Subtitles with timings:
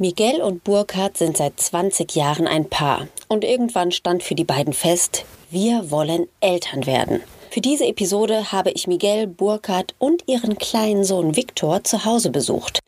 [0.00, 3.08] Miguel und Burkhard sind seit 20 Jahren ein Paar.
[3.26, 7.20] Und irgendwann stand für die beiden fest, wir wollen Eltern werden.
[7.58, 12.78] Für diese Episode habe ich Miguel, Burkhard und ihren kleinen Sohn Viktor zu Hause besucht.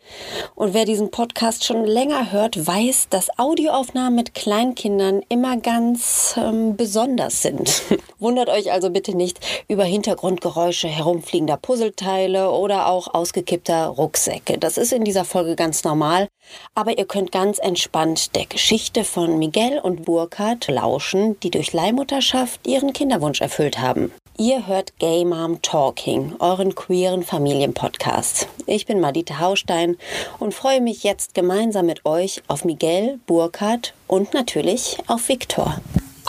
[0.54, 6.76] Und wer diesen Podcast schon länger hört, weiß, dass Audioaufnahmen mit Kleinkindern immer ganz ähm,
[6.76, 7.82] besonders sind.
[8.20, 14.56] Wundert euch also bitte nicht über Hintergrundgeräusche herumfliegender Puzzleteile oder auch ausgekippter Rucksäcke.
[14.56, 16.28] Das ist in dieser Folge ganz normal,
[16.76, 22.68] aber ihr könnt ganz entspannt der Geschichte von Miguel und Burkhard lauschen, die durch Leihmutterschaft
[22.68, 24.12] ihren Kinderwunsch erfüllt haben.
[24.36, 28.48] Ihr hört Gay Mom Talking, euren queeren Familienpodcast.
[28.66, 29.96] Ich bin Madita Haustein
[30.38, 35.80] und freue mich jetzt gemeinsam mit euch auf Miguel, Burkhard und natürlich auf Viktor.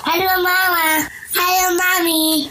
[0.04, 2.50] Hallo Mama, hallo Mami.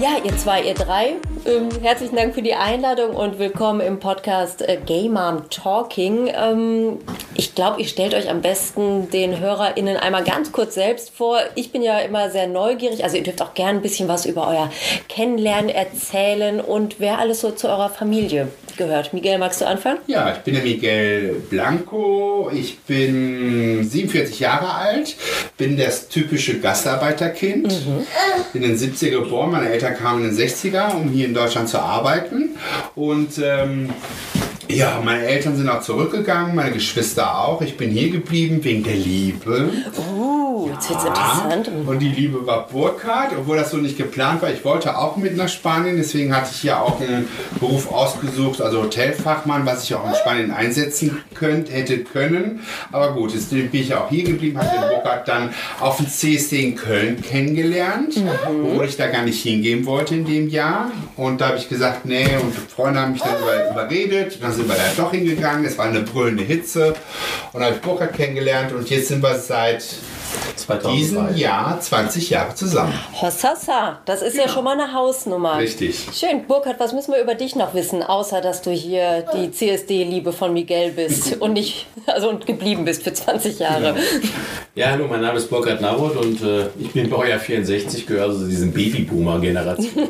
[0.00, 4.62] Ja, ihr zwei, ihr drei, ähm, herzlichen Dank für die Einladung und willkommen im Podcast
[4.62, 6.28] äh, Gay Mom Talking.
[6.34, 6.98] Ähm,
[7.34, 11.38] ich glaube, ihr stellt euch am besten den HörerInnen einmal ganz kurz selbst vor.
[11.54, 14.48] Ich bin ja immer sehr neugierig, also ihr dürft auch gerne ein bisschen was über
[14.48, 14.70] euer
[15.08, 19.12] Kennenlernen erzählen und wer alles so zu eurer Familie gehört.
[19.12, 19.98] Miguel, magst du anfangen?
[20.06, 22.50] Ja, ich bin der Miguel Blanco.
[22.54, 25.16] Ich bin 47 Jahre alt,
[25.58, 27.74] bin das typische Gastarbeiterkind.
[28.52, 31.68] Bin in den 70er geboren, meine Eltern kamen in den 60er, um hier in Deutschland
[31.68, 32.56] zu arbeiten.
[32.94, 33.90] Und ähm,
[34.68, 37.62] ja, meine Eltern sind auch zurückgegangen, meine Geschwister auch.
[37.62, 39.70] Ich bin hier geblieben wegen der Liebe.
[40.58, 41.70] Uh, jetzt wird's interessant.
[41.86, 44.50] Und die Liebe war Burkhardt, obwohl das so nicht geplant war.
[44.50, 47.28] Ich wollte auch mit nach Spanien, deswegen hatte ich ja auch einen
[47.60, 52.60] Beruf ausgesucht, also Hotelfachmann, was ich auch in Spanien einsetzen könnt, hätte können.
[52.90, 56.62] Aber gut, jetzt bin ich auch hier geblieben, habe den Burkhardt dann auf dem CSD
[56.64, 60.90] in Köln kennengelernt, obwohl ich da gar nicht hingehen wollte in dem Jahr.
[61.16, 64.42] Und da habe ich gesagt, nee, und Freunde haben mich dann über, überredet.
[64.42, 65.64] Dann sind wir da doch hingegangen.
[65.64, 66.94] Es war eine brüllende Hitze.
[67.52, 69.84] Und da habe ich Burkhardt kennengelernt und jetzt sind wir seit
[70.56, 70.96] 2002.
[70.96, 72.92] diesem Jahr 20 Jahre zusammen.
[73.20, 74.48] Hossassa, das ist ja.
[74.48, 75.58] schon mal eine Hausnummer.
[75.58, 76.06] Richtig.
[76.12, 76.46] Schön.
[76.46, 80.52] Burkhard, was müssen wir über dich noch wissen, außer dass du hier die CSD-Liebe von
[80.52, 83.96] Miguel bist und nicht, also und geblieben bist für 20 Jahre.
[84.74, 88.40] Ja, hallo, mein Name ist Burkhard Naroth und äh, ich bin Baujahr 64, gehöre also
[88.40, 90.08] zu diesen Babyboomer-Generation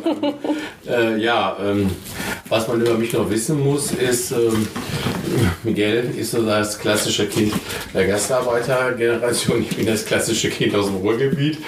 [0.87, 1.91] äh, ja, ähm,
[2.48, 4.66] was man über mich noch wissen muss, ist, ähm,
[5.62, 7.53] Miguel ist so das klassische Kind
[7.94, 9.62] der Gastarbeitergeneration.
[9.62, 11.59] Ich bin das klassische Kind aus dem Ruhrgebiet.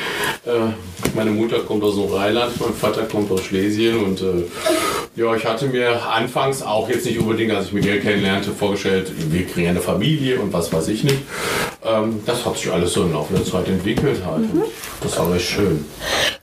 [0.47, 0.73] Äh,
[1.15, 4.45] meine Mutter kommt aus dem Rheinland, mein Vater kommt aus Schlesien und äh,
[5.17, 9.47] ja, ich hatte mir anfangs auch jetzt nicht unbedingt, als ich Miguel kennenlernte, vorgestellt, wir
[9.47, 11.19] kriegen eine Familie und was weiß ich nicht.
[11.85, 14.45] Ähm, das hat sich alles so im Laufe der Zeit entwickelt halt.
[14.53, 14.65] Und
[15.03, 15.85] Das war recht schön.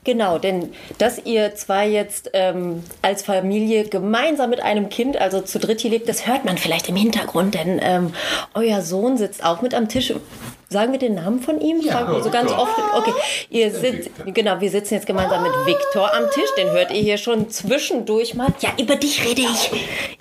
[0.03, 5.59] Genau, denn dass ihr zwei jetzt ähm, als Familie gemeinsam mit einem Kind, also zu
[5.59, 8.13] dritt hier lebt, das hört man vielleicht im Hintergrund, denn ähm,
[8.53, 10.13] euer Sohn sitzt auch mit am Tisch.
[10.69, 11.79] Sagen wir den Namen von ihm?
[11.79, 12.73] Ja, Fragen wir so ganz oft.
[12.93, 13.13] Okay,
[13.49, 16.49] ihr sitzt, genau, wir sitzen jetzt gemeinsam mit Viktor am Tisch.
[16.57, 18.47] Den hört ihr hier schon zwischendurch mal.
[18.59, 19.71] Ja, über dich rede ich.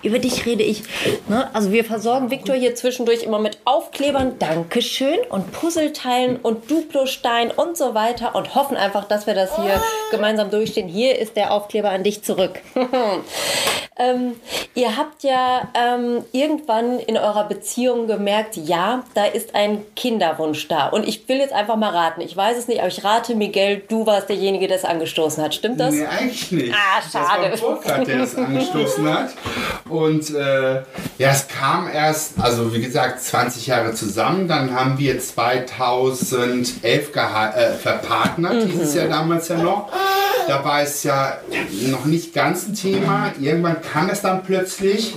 [0.03, 0.83] Über dich rede ich.
[1.27, 1.53] Ne?
[1.53, 7.75] Also wir versorgen Viktor hier zwischendurch immer mit Aufklebern, Dankeschön und Puzzleteilen und Duplostein und
[7.75, 9.81] so weiter und hoffen einfach, dass wir das hier
[10.11, 10.87] gemeinsam durchstehen.
[10.87, 12.61] Hier ist der Aufkleber an dich zurück.
[13.99, 14.33] ähm,
[14.75, 20.87] ihr habt ja ähm, irgendwann in eurer Beziehung gemerkt, ja, da ist ein Kinderwunsch da.
[20.87, 22.21] Und ich will jetzt einfach mal raten.
[22.21, 25.53] Ich weiß es nicht, aber ich rate, Miguel, du warst derjenige, der es angestoßen hat.
[25.55, 25.93] Stimmt das?
[25.93, 26.73] Nee, eigentlich nicht.
[26.73, 27.49] Ah, schade.
[27.51, 29.29] Das war Burkhardt, der das angestoßen hat.
[29.89, 30.75] Und äh,
[31.17, 34.47] ja, es kam erst, also wie gesagt, 20 Jahre zusammen.
[34.47, 38.69] Dann haben wir 2011 geha- äh, verpartnert, Mhm.
[38.71, 39.89] dieses Jahr damals ja noch.
[40.47, 41.39] Da war es ja
[41.89, 43.33] noch nicht ganz ein Thema.
[43.39, 45.13] Irgendwann kam es dann plötzlich.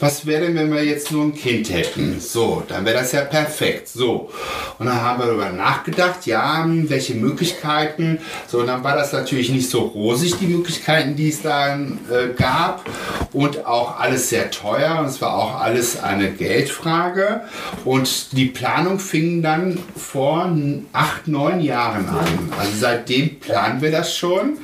[0.00, 2.20] Was wäre denn, wenn wir jetzt nur ein Kind hätten?
[2.20, 3.88] So, dann wäre das ja perfekt.
[3.88, 4.30] So.
[4.78, 8.20] Und dann haben wir darüber nachgedacht, ja, hm, welche Möglichkeiten.
[8.46, 12.32] So, und dann war das natürlich nicht so rosig, die Möglichkeiten, die es dann äh,
[12.32, 12.88] gab.
[13.32, 15.00] Und auch alles sehr teuer.
[15.00, 17.42] Und es war auch alles eine Geldfrage.
[17.84, 20.56] Und die Planung fing dann vor
[20.92, 22.52] acht, neun Jahren an.
[22.58, 24.58] Also seitdem planen wir das schon.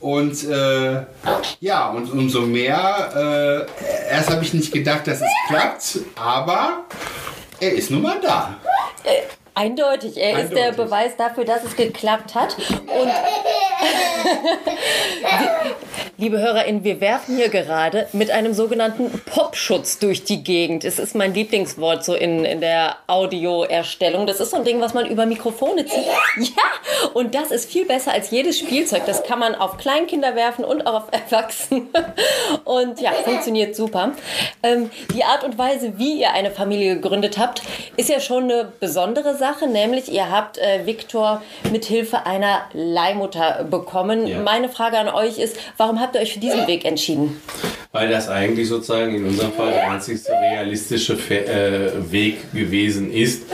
[0.00, 1.02] Und äh,
[1.60, 6.84] ja, und umso mehr, äh, erst habe ich nicht gedacht, dass es klappt, aber
[7.60, 8.56] er ist nun mal da.
[9.58, 10.16] Eindeutig.
[10.16, 10.84] Er ist der Eindeutig.
[10.84, 12.56] Beweis dafür, dass es geklappt hat.
[12.56, 13.10] Und
[16.20, 20.84] Liebe HörerInnen, wir werfen hier gerade mit einem sogenannten Popschutz durch die Gegend.
[20.84, 24.26] Es ist mein Lieblingswort so in, in der Audioerstellung.
[24.26, 26.06] Das ist so ein Ding, was man über Mikrofone zieht.
[26.38, 29.02] Ja, und das ist viel besser als jedes Spielzeug.
[29.06, 31.86] Das kann man auf Kleinkinder werfen und auch auf Erwachsene.
[32.64, 34.12] Und ja, funktioniert super.
[34.62, 37.62] Ähm, die Art und Weise, wie ihr eine Familie gegründet habt,
[37.96, 39.47] ist ja schon eine besondere Sache.
[39.66, 44.26] Nämlich, ihr habt äh, Viktor mit Hilfe einer Leihmutter bekommen.
[44.26, 44.40] Ja.
[44.40, 47.40] Meine Frage an euch ist, warum habt ihr euch für diesen Weg entschieden?
[47.90, 53.44] Weil das eigentlich sozusagen in unserem Fall der einzigste realistische Fe äh, Weg gewesen ist,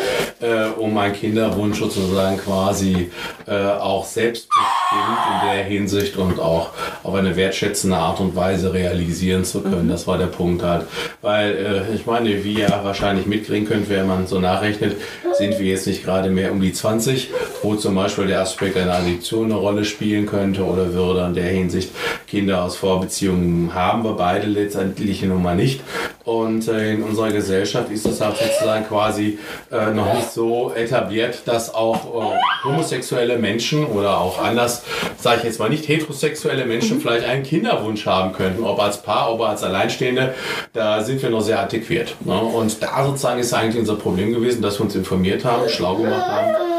[0.41, 3.13] äh, um einen Kinderwunsch sozusagen quasi
[3.47, 6.71] äh, auch selbstbestimmt in der Hinsicht und auch
[7.05, 9.89] auf eine wertschätzende Art und Weise realisieren zu können.
[9.89, 10.87] Das war der Punkt halt.
[11.23, 14.97] Weil äh, ich meine, wie ihr wahrscheinlich mitkriegen könnt, wenn man so nachrechnet,
[15.35, 17.31] sind wir jetzt nicht gerade mehr um die 20,
[17.63, 21.49] wo zum Beispiel der Aspekt einer Addition eine Rolle spielen könnte oder würde in der
[21.49, 21.91] Hinsicht
[22.27, 25.81] Kinder aus Vorbeziehungen haben wir beide letztendlich nun mal nicht.
[26.25, 29.39] Und äh, in unserer Gesellschaft ist das halt sozusagen quasi
[29.71, 34.85] äh, noch nicht so etabliert, dass auch äh, homosexuelle Menschen oder auch anders,
[35.19, 39.33] sage ich jetzt mal nicht heterosexuelle Menschen vielleicht einen Kinderwunsch haben könnten, ob als Paar,
[39.35, 40.35] ob als Alleinstehende,
[40.73, 42.17] da sind wir noch sehr antiquiert.
[42.25, 42.39] Ne?
[42.39, 46.29] Und da sozusagen ist eigentlich unser Problem gewesen, dass wir uns informiert haben, schlau gemacht
[46.29, 46.74] haben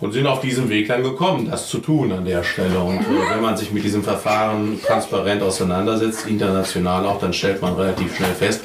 [0.00, 2.78] und sind auf diesem Weg dann gekommen, das zu tun an der Stelle.
[2.78, 7.74] Und äh, wenn man sich mit diesem Verfahren transparent auseinandersetzt, international auch, dann stellt man
[7.74, 8.62] relativ schnell fest,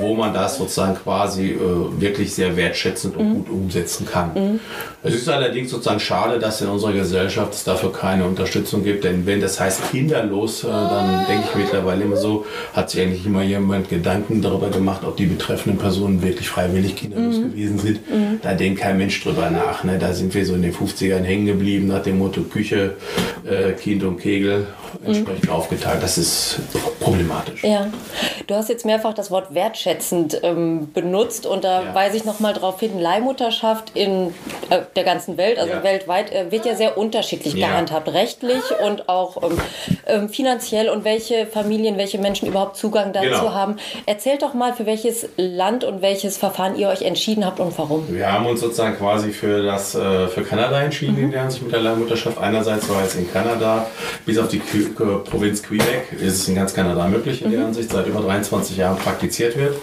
[0.00, 1.58] wo man das sozusagen quasi äh,
[2.00, 4.60] wirklich sehr wertschätzend und gut umsetzen kann.
[5.02, 9.26] Es ist allerdings sozusagen schade, dass in unserer Gesellschaft es dafür keine Unterstützung gibt, denn
[9.26, 13.42] wenn das heißt kinderlos, äh, dann denke ich mittlerweile immer so, hat sich eigentlich immer
[13.42, 18.00] jemand Gedanken darüber gemacht, ob die betreffenden Personen wirklich freiwillig kinderlos gewesen sind.
[18.42, 19.84] Da denkt kein Mensch drüber nach.
[19.84, 19.98] Ne?
[19.98, 22.96] Da sind wir so in den 50ern hängen geblieben nach dem Motto Küche,
[23.48, 24.66] äh, Kind und Kegel
[25.04, 26.02] entsprechend aufgeteilt.
[26.02, 26.60] Das ist
[27.00, 27.62] problematisch.
[27.64, 27.90] Ja,
[28.46, 31.94] du hast jetzt mehrfach das Wort wertschätzend ähm, benutzt und da Ja.
[31.94, 34.34] weise ich nochmal darauf hin, Leihmutterschaft in
[34.70, 35.82] äh, der ganzen Welt, also Ja.
[35.82, 37.68] weltweit, äh, wird ja sehr unterschiedlich Ja.
[37.68, 39.58] gehandhabt, rechtlich und auch ähm,
[40.06, 43.54] ähm, finanziell und welche Familien, welche Menschen überhaupt Zugang dazu Genau.
[43.54, 43.76] haben.
[44.06, 48.06] Erzählt doch mal, für welches Land und welches Verfahren ihr euch entschieden habt und warum.
[48.14, 51.72] Wir haben uns sozusagen quasi für das äh, für Kanada entschieden in der Hinsicht mit
[51.72, 52.38] der Leihmutterschaft.
[52.38, 53.86] Einerseits war es in Kanada,
[54.26, 58.06] bis auf die Provinz Quebec ist es in ganz Kanada möglich in der Hinsicht, seit
[58.06, 59.76] über 23 Jahren praktiziert wird.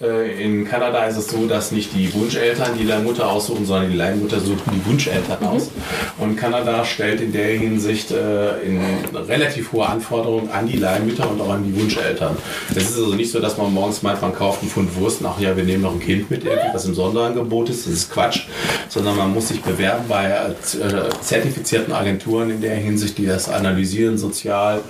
[0.00, 3.96] Äh, in Kanada ist es so, dass nicht die Wunscheltern die Leihmutter aussuchen, sondern die
[3.96, 5.70] Leihmutter suchen die Wunscheltern aus.
[6.18, 8.80] Und Kanada stellt in der Hinsicht äh, in
[9.14, 12.36] relativ hohe Anforderungen an die Leihmütter und auch an die Wunscheltern.
[12.70, 15.40] Es ist also nicht so, dass man morgens meint, man kauft einen Pfund Wurst, ach
[15.40, 17.86] ja, wir nehmen noch ein Kind mit, was im Sonderangebot ist.
[17.86, 18.46] Das ist Quatsch.
[18.88, 24.18] Sondern man muss sich bewerben bei äh, zertifizierten Agenturen in der Hinsicht, die das analysieren,
[24.18, 24.80] sozial,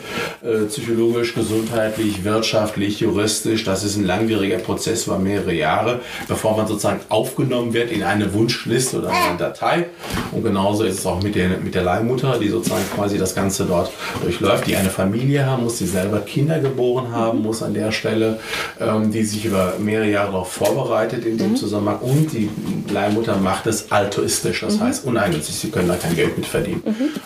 [0.43, 3.65] äh, psychologisch, gesundheitlich, wirtschaftlich, juristisch.
[3.65, 8.33] Das ist ein langwieriger Prozess über mehrere Jahre, bevor man sozusagen aufgenommen wird in eine
[8.33, 9.87] Wunschliste oder eine Datei.
[10.33, 13.65] Und genauso ist es auch mit der, mit der Leihmutter, die sozusagen quasi das Ganze
[13.65, 13.91] dort
[14.23, 18.41] durchläuft, die eine Familie haben muss, die selber Kinder geboren haben muss an der Stelle,
[18.81, 21.99] ähm, die sich über mehrere Jahre darauf vorbereitet in dem Zusammenhang.
[22.01, 22.49] Und die
[22.93, 26.83] Leihmutter macht es altruistisch, das heißt uneigennützig, sie können da kein Geld mit verdienen.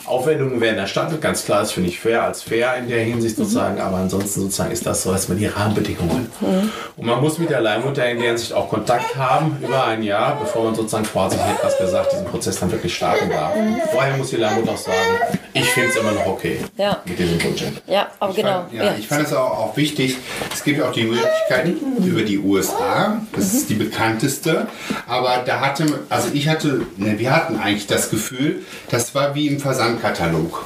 [0.06, 3.80] Aufwendungen werden erstattet, ganz klar, das finde ich fair als fair in der Hinsicht sozusagen,
[3.80, 6.30] aber ansonsten sozusagen ist das so erstmal die Rahmenbedingungen.
[6.96, 10.38] Und man muss mit der Leihmutter in der Hinsicht auch Kontakt haben über ein Jahr,
[10.40, 13.52] bevor man sozusagen quasi, ich hätte was gesagt, diesen Prozess dann wirklich starten darf.
[13.92, 14.96] Vorher muss die Leihmutter auch sagen,
[15.54, 16.98] ich finde es immer noch okay Ja.
[17.04, 17.62] mit diesem Wunsch.
[17.86, 18.48] Ja, aber Ich genau.
[18.62, 20.16] fand, ja, ich fand es auch, auch wichtig.
[20.52, 21.66] Es gibt auch die Möglichkeit
[21.98, 23.20] über die USA.
[23.34, 24.66] Das ist die bekannteste.
[25.06, 29.48] Aber da hatte, also ich hatte, ne, wir hatten eigentlich das Gefühl, das war wie
[29.48, 30.64] im Versandkatalog.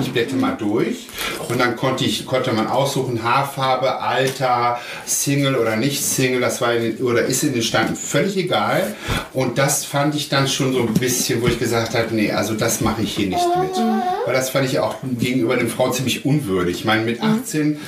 [0.00, 1.08] Ich blätter mal durch
[1.48, 6.74] und dann konnte, ich, konnte man aussuchen, Haarfarbe, Alter, Single oder nicht Single, das war
[6.74, 8.94] in den, oder ist in den Standen völlig egal.
[9.32, 12.54] Und das fand ich dann schon so ein bisschen, wo ich gesagt habe, nee, also
[12.54, 13.76] das mache ich hier nicht mit.
[14.26, 16.78] Weil das fand ich auch gegenüber den Frauen ziemlich unwürdig.
[16.80, 17.78] Ich meine, mit 18,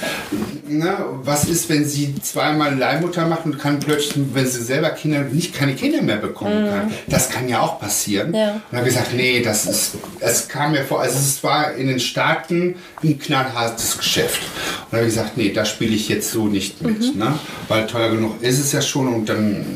[0.69, 5.21] ne, was ist, wenn sie zweimal Leihmutter macht und kann plötzlich, wenn sie selber Kinder,
[5.21, 6.93] nicht keine Kinder mehr bekommen kann.
[7.07, 8.35] Das kann ja auch passieren.
[8.35, 8.53] Ja.
[8.53, 11.75] Und dann habe ich gesagt, nee, das ist, es kam mir vor, also es war
[11.83, 14.41] in den Staaten ein knallhartes Geschäft.
[14.43, 17.39] Und dann habe ich gesagt, nee, da spiele ich jetzt so nicht mit, ne?
[17.69, 19.67] weil teuer genug ist es ja schon und dann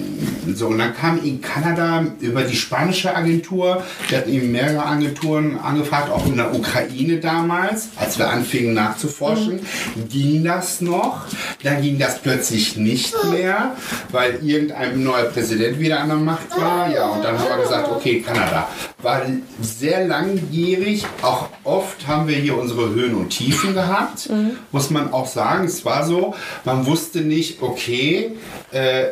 [0.54, 5.58] so und dann kam in Kanada über die spanische Agentur, die hatten eben mehrere Agenturen
[5.58, 9.60] angefragt, auch in der Ukraine damals, als wir anfingen nachzuforschen,
[10.08, 11.26] ging das noch,
[11.62, 13.74] dann ging das plötzlich nicht mehr,
[14.12, 17.90] weil irgendein neuer Präsident wieder an der Macht war, ja und dann haben wir gesagt,
[17.90, 18.68] okay, Kanada.
[19.02, 19.22] War
[19.60, 24.28] sehr langjährig, auch oft oft haben wir hier unsere Höhen und Tiefen gehabt,
[24.72, 25.64] muss man auch sagen.
[25.64, 26.34] Es war so,
[26.64, 28.32] man wusste nicht, okay,
[28.72, 29.06] äh,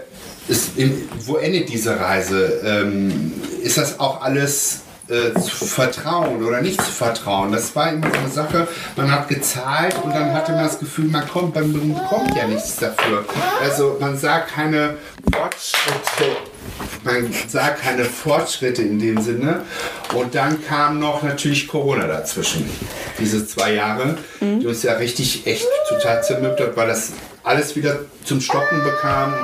[0.49, 2.61] ist, in, wo endet diese Reise?
[2.65, 7.51] Ähm, ist das auch alles äh, zu vertrauen oder nicht zu vertrauen?
[7.53, 11.07] Das war immer so eine Sache, man hat gezahlt und dann hatte man das Gefühl,
[11.07, 13.25] man kommt, man bekommt ja nichts dafür.
[13.63, 14.97] Also man sah keine
[15.33, 16.37] Fortschritte
[17.05, 19.63] man sah keine Fortschritte in dem Sinne.
[20.15, 22.69] Und dann kam noch natürlich Corona dazwischen.
[23.19, 28.01] Diese zwei Jahre, die uns ja richtig echt total zermürbt hat, weil das alles wieder
[28.25, 29.35] zum Stoppen bekam.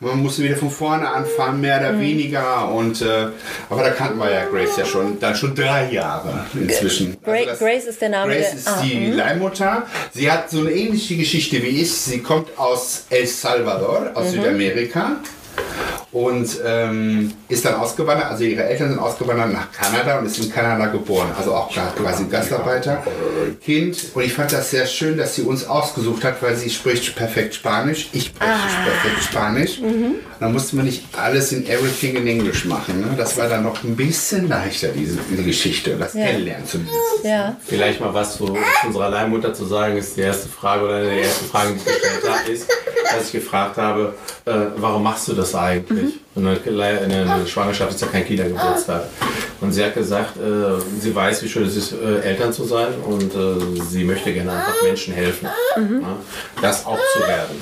[0.00, 2.68] Man musste wieder von vorne anfangen, mehr oder weniger.
[2.70, 3.28] Und, äh,
[3.70, 7.16] aber da kannten wir ja Grace ja schon, dann schon drei Jahre inzwischen.
[7.24, 9.86] Also das- Grace ist der Name Grace ist Ah, die Leihmutter.
[10.12, 11.92] Sie hat so eine ähnliche Geschichte wie ich.
[11.92, 15.16] Sie kommt aus El Salvador, aus Südamerika.
[16.10, 20.50] Und ähm, ist dann ausgewandert, also ihre Eltern sind ausgewandert nach Kanada und ist in
[20.50, 21.28] Kanada geboren.
[21.36, 24.06] Also auch gerade quasi ein Gastarbeiterkind.
[24.14, 27.54] Und ich fand das sehr schön, dass sie uns ausgesucht hat, weil sie spricht perfekt
[27.54, 28.08] Spanisch.
[28.12, 28.50] Ich spreche
[28.84, 29.80] perfekt Spanisch.
[30.40, 33.00] Dann musste man nicht alles in Everything in English machen.
[33.00, 33.08] Ne?
[33.16, 36.96] Das war dann noch ein bisschen leichter, diese, diese Geschichte, das Kennenlernen zumindest.
[37.24, 37.56] ja.
[37.66, 41.22] Vielleicht mal was zu unserer Leihmutter zu sagen, ist die erste Frage oder eine der
[41.22, 42.68] ersten Fragen, die ich gestellt habe, ist,
[43.12, 45.97] dass ich gefragt habe, äh, warum machst du das eigentlich?
[46.34, 49.02] Und eine, eine Schwangerschaft ist ja kein Kindergeburtstag.
[49.60, 52.88] Und sie hat gesagt, äh, sie weiß, wie schön es ist, äh, Eltern zu sein
[53.04, 56.16] und äh, sie möchte gerne einfach Menschen helfen, ja,
[56.62, 57.56] das auch zu werden.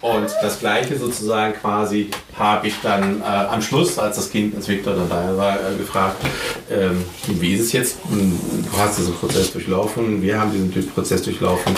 [0.00, 4.68] Und das gleiche sozusagen quasi habe ich dann äh, am Schluss, als das Kind, als
[4.68, 6.24] Victor dann da war, äh, gefragt,
[6.70, 7.96] ähm, wie ist es jetzt?
[8.08, 8.38] Hm,
[8.70, 11.74] Du hast diesen Prozess durchlaufen, wir haben diesen Prozess durchlaufen.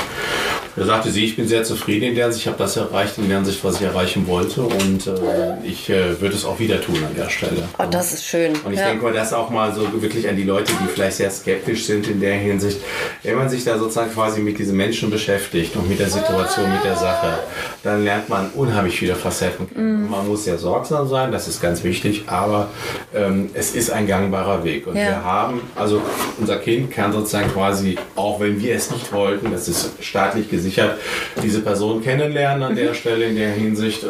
[0.81, 3.29] Da sagte sie, ich bin sehr zufrieden in der Hinsicht, ich habe das erreicht in
[3.29, 6.97] der Hinsicht, was ich erreichen wollte und äh, ich äh, würde es auch wieder tun
[7.07, 7.69] an der Stelle.
[7.79, 8.53] Oh, das ist schön.
[8.65, 8.87] Und ich ja.
[8.87, 12.09] denke mal, das auch mal so wirklich an die Leute, die vielleicht sehr skeptisch sind
[12.09, 12.79] in der Hinsicht.
[13.23, 16.83] Wenn man sich da sozusagen quasi mit diesen Menschen beschäftigt und mit der Situation, mit
[16.83, 17.41] der Sache,
[17.83, 19.69] dann lernt man unheimlich viele Facetten.
[19.69, 20.09] kennen.
[20.09, 22.71] Man muss sehr sorgsam sein, das ist ganz wichtig, aber
[23.15, 24.87] ähm, es ist ein gangbarer Weg.
[24.87, 25.03] Und Ja.
[25.09, 26.01] wir haben, also
[26.39, 30.99] unser Kind kann sozusagen quasi, auch wenn wir es nicht wollten, das ist staatlich gesichert,
[31.43, 34.05] diese Person kennenlernen an der Stelle in der Hinsicht.
[34.05, 34.07] Äh,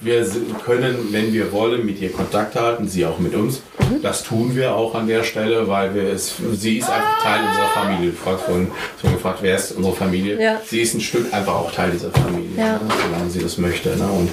[0.00, 0.26] wir
[0.64, 3.62] können, wenn wir wollen, mit ihr Kontakt halten, sie auch mit uns.
[4.02, 7.68] Das tun wir auch an der Stelle, weil wir es, sie ist einfach Teil unserer
[7.68, 8.10] Familie.
[8.10, 8.70] Du fragst vorhin,
[9.02, 10.40] so gefragt, wer ist unsere Familie?
[10.40, 10.60] Ja.
[10.64, 12.72] Sie ist ein Stück einfach auch Teil dieser Familie, Ja.
[12.74, 13.88] ne, solange sie das möchte.
[13.96, 14.04] Ne?
[14.06, 14.30] Und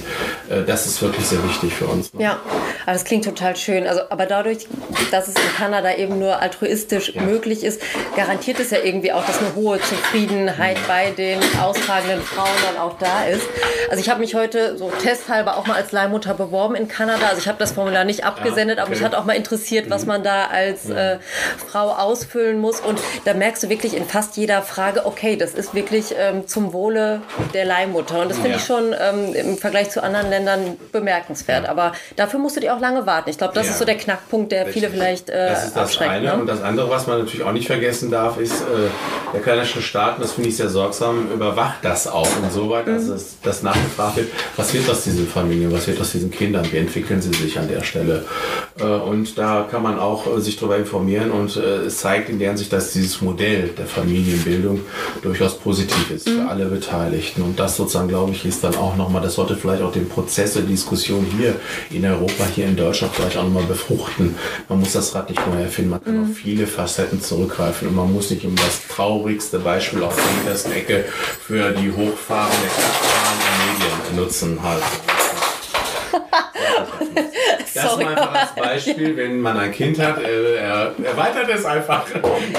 [0.54, 2.12] äh, das ist wirklich sehr wichtig für uns.
[2.12, 2.24] Ne?
[2.24, 2.40] Ja,
[2.84, 3.86] aber das klingt total schön.
[3.86, 4.66] Also, aber dadurch,
[5.10, 7.80] dass es in Kanada eben nur altruistisch möglich ist,
[8.14, 12.98] garantiert es ja irgendwie auch, dass eine hohe Zufriedenheit bei den austragenden Frauen dann auch
[12.98, 13.42] da ist.
[13.90, 17.26] Also ich habe mich heute so testhalber auch mal als Leihmutter beworben in Kanada.
[17.28, 19.06] Also ich habe das Formular nicht abgesendet, aber mich okay.
[19.06, 21.18] hat auch mal interessiert, was man da als äh,
[21.70, 22.80] Frau ausfüllen muss.
[22.80, 26.72] Und da merkst du wirklich in fast jeder Frage, okay, das ist wirklich ähm, zum
[26.72, 27.22] Wohle
[27.54, 28.20] der Leihmutter.
[28.22, 28.56] Und das finde Ja.
[28.56, 31.68] ich schon ähm, im Vergleich zu anderen Ländern bemerkenswert.
[31.68, 33.30] Aber dafür musst du dir auch lange warten.
[33.30, 33.72] Ich glaube, das Ja.
[33.72, 36.32] ist so der Knackpunkt, der viele vielleicht äh, Das ist das eine.
[36.34, 36.52] Und Ne?
[36.52, 38.64] das andere, was man natürlich auch nicht vergessen darf, ist, äh,
[39.32, 43.36] der kanadische Staat, und das finde ich sehr sorgsam, überwacht das auch insoweit, dass es
[43.42, 47.20] das nachgefragt wird, was wird aus diesen Familien, was wird aus diesen Kindern, wie entwickeln
[47.20, 48.24] sie sich an der Stelle.
[48.78, 52.38] Äh, und da kann man auch äh, sich darüber informieren und äh, es zeigt in
[52.38, 54.80] der Hinsicht, dass dieses Modell der Familienbildung
[55.22, 57.42] durchaus positiv ist für alle Beteiligten.
[57.42, 60.54] Und das sozusagen, glaube ich, ist dann auch nochmal, das sollte vielleicht auch den Prozess
[60.54, 61.56] der Diskussion hier
[61.90, 64.34] in Europa, hier in Deutschland vielleicht auch nochmal befruchten.
[64.68, 68.12] Man muss das Rad nicht neu erfinden, man kann auf viele Facetten zurückgreifen und man
[68.12, 71.04] muss nicht immer das traurigste Beispiel auf der hintersten Ecke
[71.46, 74.82] für die hochfahrende kraftfahrende Medien nutzen halt.
[77.74, 78.04] Das Sorry.
[78.04, 82.06] mal einfach als Beispiel, wenn man ein Kind hat, äh, er erweitert es einfach.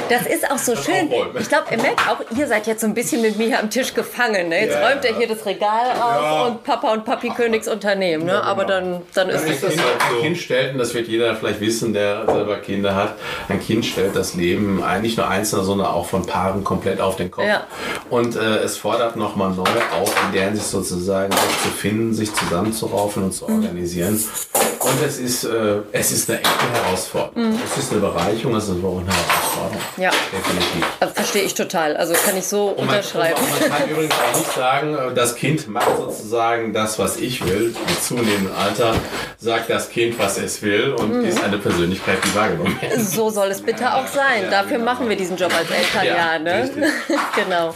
[0.10, 1.08] Das ist auch so Das schön.
[1.12, 1.36] aufräumen.
[1.40, 3.70] Ich glaube, ihr merkt auch, ihr seid jetzt so ein bisschen mit mir hier am
[3.70, 4.50] Tisch gefangen.
[4.50, 4.62] Ne?
[4.62, 5.10] Jetzt Ja, räumt ja.
[5.12, 6.44] er hier das Regal auf Ja.
[6.46, 8.26] und Papa und Papi Königs Unternehmen.
[8.26, 8.42] Ne?
[8.44, 9.70] Aber dann, dann ist es das.
[9.72, 13.16] kind, ein kind stellt, und das wird jeder vielleicht wissen, der selber Kinder hat,
[13.50, 17.16] ein Kind stellt das Leben ein- nicht nur einzelner, sondern auch von Paaren komplett auf
[17.16, 17.46] den Kopf.
[17.48, 17.64] Ja.
[18.10, 19.64] Und äh, es fordert nochmal neu
[20.00, 23.64] auf, in der Hinsicht sozusagen sich zu finden, sich zusammenzuraufen und zu Mhm.
[23.64, 24.24] organisieren.
[24.80, 27.60] Und es ist, äh, es ist eine echte Herausforderung.
[27.66, 29.67] Es ist eine Bereicherung, es ist aber auch eine Herausforderung.
[29.67, 29.67] Mhm.
[29.98, 30.12] Ja.
[30.32, 30.86] Definitiv.
[31.00, 31.98] Also, verstehe ich total.
[31.98, 33.40] Also kann ich so man, unterschreiben.
[33.40, 37.46] und man kann übrigens auch nicht sagen, äh, das Kind macht sozusagen das, was ich
[37.46, 37.76] will.
[37.88, 38.96] Mit zunehmendem Alter
[39.38, 43.00] sagt das Kind, was es will und ist eine Persönlichkeit, die wahrgenommen wird.
[43.00, 44.44] So soll es bitte auch sein.
[44.44, 44.92] Ja, Dafür genau.
[44.92, 46.34] machen wir diesen Job als Eltern ja.
[46.34, 46.70] Ja, ne?
[47.36, 47.76] genau.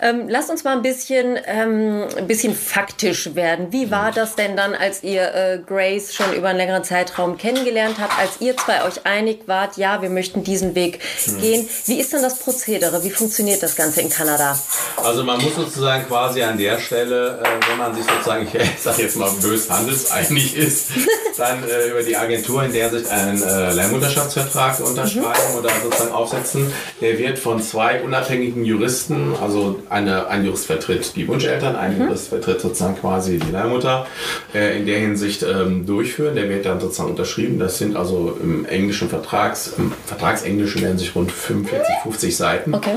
[0.00, 3.72] ähm, lasst uns mal ein bisschen, ähm, ein bisschen faktisch werden.
[3.72, 7.96] Wie war das denn dann, als ihr äh, Grace schon über einen längeren Zeitraum kennengelernt
[8.00, 11.40] habt, als ihr zwei euch einig wart, ja, wir möchten diesen Weg hm.
[11.40, 11.68] gehen.
[11.86, 13.02] Wie ist denn das Prozedere?
[13.02, 14.58] Wie funktioniert das Ganze in Kanada?
[14.96, 19.02] Also man muss sozusagen quasi an der Stelle, äh, wenn man sich sozusagen, ich sage
[19.02, 20.88] jetzt mal bös handelseinig ist,
[21.36, 25.58] dann äh, über die Agentur in der sich einen äh, Leihmutterschaftsvertrag unterschreiben mhm.
[25.58, 26.72] oder sozusagen aufsetzen.
[27.00, 32.04] Der wird von zwei unabhängigen Juristen, also eine, ein Jurist vertritt die Wunscheltern, ein mhm.
[32.04, 34.06] Jurist vertritt sozusagen quasi die Leihmutter,
[34.54, 36.34] äh, in der Hinsicht ähm, durchführen.
[36.34, 37.58] Der wird dann sozusagen unterschrieben.
[37.58, 42.74] Das sind also im englischen Vertrags, im Vertragsenglischen werden sich rund 45, 50 Seiten.
[42.74, 42.96] Okay.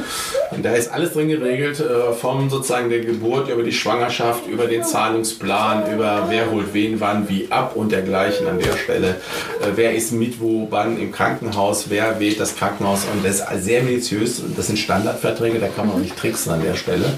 [0.51, 4.65] Und da ist alles drin geregelt, äh, vom sozusagen der Geburt über die Schwangerschaft, über
[4.65, 9.09] den Zahlungsplan, über wer holt wen wann wie ab und dergleichen an der Stelle.
[9.62, 13.63] Äh, wer ist mit wo wann im Krankenhaus, wer wählt das Krankenhaus und das ist
[13.63, 14.41] sehr minutiös.
[14.55, 17.17] Das sind Standardverträge, da kann man auch nicht tricksen an der Stelle.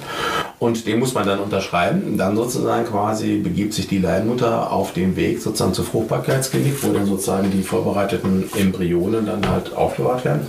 [0.60, 2.18] Und den muss man dann unterschreiben.
[2.18, 7.06] Dann sozusagen quasi begibt sich die Leihmutter auf den Weg sozusagen zur Fruchtbarkeitsklinik, wo dann
[7.06, 10.42] sozusagen die vorbereiteten Embryonen dann halt aufbewahrt werden.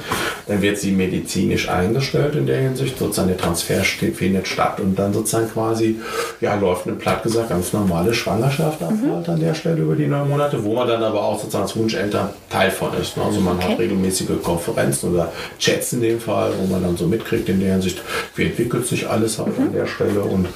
[0.49, 5.13] Dann wird sie medizinisch eingestellt in der Hinsicht, sozusagen der Transfer findet statt und dann
[5.13, 6.01] sozusagen quasi,
[6.41, 9.13] ja, läuft eine platt gesagt ganz normale Schwangerschaft ab mhm.
[9.13, 11.77] halt an der Stelle über die neun Monate, wo man dann aber auch sozusagen als
[11.77, 13.17] Wunscheltern Teil von ist.
[13.17, 13.23] Ne?
[13.23, 13.69] Also man okay.
[13.69, 17.73] hat regelmäßige Konferenzen oder Chats in dem Fall, wo man dann so mitkriegt in der
[17.73, 18.03] Hinsicht,
[18.35, 19.67] wie entwickelt sich alles halt mhm.
[19.67, 20.49] an der Stelle und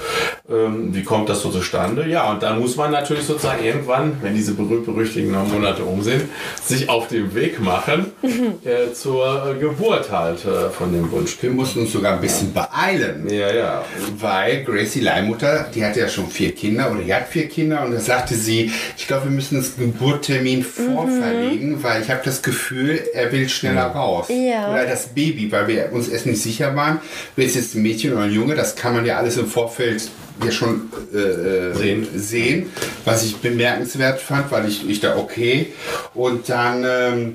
[0.51, 2.07] ähm, wie kommt das so zustande?
[2.07, 6.25] Ja, und dann muss man natürlich sozusagen irgendwann, wenn diese berühmt-berüchtigten neun Monate um sind,
[6.63, 8.59] sich auf den Weg machen mhm.
[8.63, 11.39] äh, zur äh, Geburt halt äh, von dem Wunsch.
[11.41, 13.27] Wir mussten uns sogar ein bisschen beeilen.
[13.31, 13.85] Ja, ja.
[14.19, 17.93] Weil Gracie Leihmutter, die hatte ja schon vier Kinder oder die hat vier Kinder und
[17.93, 20.95] da sagte sie, ich glaube, wir müssen das Geburtstermin mhm.
[20.95, 24.27] vorverlegen, weil ich habe das Gefühl, er will schneller raus.
[24.29, 24.71] Ja.
[24.71, 27.01] Oder das Baby, weil wir uns erst nicht sicher waren,
[27.35, 30.11] will es jetzt ein Mädchen oder ein Junge, das kann man ja alles im Vorfeld
[30.45, 32.09] ja schon äh, äh, sehen.
[32.15, 32.73] sehen,
[33.05, 35.73] was ich bemerkenswert fand, weil ich, ich da okay.
[36.13, 37.35] Und dann, ähm,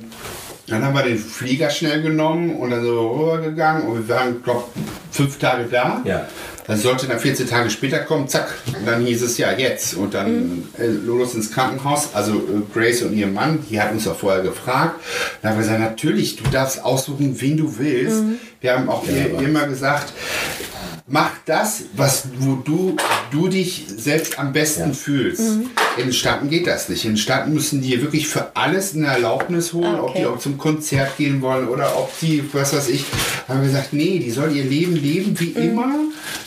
[0.67, 4.65] dann haben wir den Flieger schnell genommen und dann so rübergegangen und wir waren, glaube
[5.11, 6.01] fünf Tage da.
[6.05, 6.27] Ja.
[6.69, 8.53] Dann sollte dann 14 Tage später kommen, zack.
[8.77, 9.95] Und dann hieß es ja jetzt.
[9.95, 10.67] Und dann mhm.
[10.77, 12.13] äh, los ins Krankenhaus.
[12.13, 14.99] Also äh, Grace und ihr Mann, die hatten uns auch vorher gefragt.
[15.41, 18.21] Dann haben wir gesagt, natürlich, du darfst aussuchen, wen du willst.
[18.21, 18.39] Mhm.
[18.61, 20.11] Wir haben auch ja, immer gesagt,
[21.07, 22.95] mach das, was, wo du,
[23.31, 24.93] du dich selbst am besten ja.
[24.93, 25.41] fühlst.
[25.41, 25.69] Mhm.
[25.97, 27.05] In Staaten geht das nicht.
[27.05, 30.07] In Staaten müssen die wirklich für alles eine Erlaubnis holen, ah, okay.
[30.07, 33.05] ob die auch zum Konzert gehen wollen oder ob die, was weiß ich,
[33.47, 35.57] haben wir gesagt, nee, die soll ihr Leben leben wie mhm.
[35.57, 35.95] immer.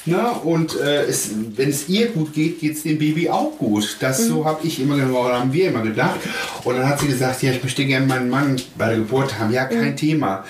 [0.04, 0.30] Ne?
[0.44, 3.96] Und äh, es, wenn es ihr gut geht, geht es dem Baby auch gut.
[4.00, 4.28] Das mhm.
[4.28, 6.20] so habe ich immer oder haben wir immer gedacht.
[6.64, 9.52] Und dann hat sie gesagt, ja, ich möchte gerne meinen Mann bei der Geburt haben.
[9.52, 9.96] Ja, kein mhm.
[9.96, 10.44] Thema.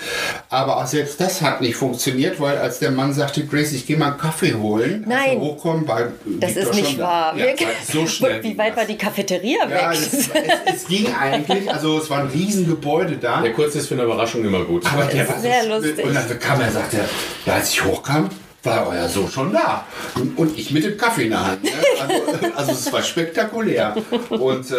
[0.49, 3.97] Aber auch selbst das hat nicht funktioniert, weil als der Mann sagte, Grace, ich gehe
[3.97, 7.35] mal einen Kaffee holen, Nein, hochkommen, war das ist nicht wahr.
[7.37, 7.45] Ja,
[7.91, 9.87] so schnell Wie weit war die Cafeteria weg?
[9.91, 10.29] es, es,
[10.65, 13.41] es, ging eigentlich, also es war ein Riesengebäude da.
[13.41, 14.85] Der kurz ist für eine Überraschung immer gut.
[14.91, 16.05] Aber der war sehr lustig.
[16.05, 17.09] Und dann kam er, sagte er,
[17.45, 18.29] ja, als ich hochkam,
[18.63, 19.85] war euer so schon da.
[20.35, 21.63] Und ich mit dem Kaffee in der Hand.
[21.63, 21.71] Ne?
[21.99, 23.95] Also, also, es war spektakulär.
[24.29, 24.75] Und äh,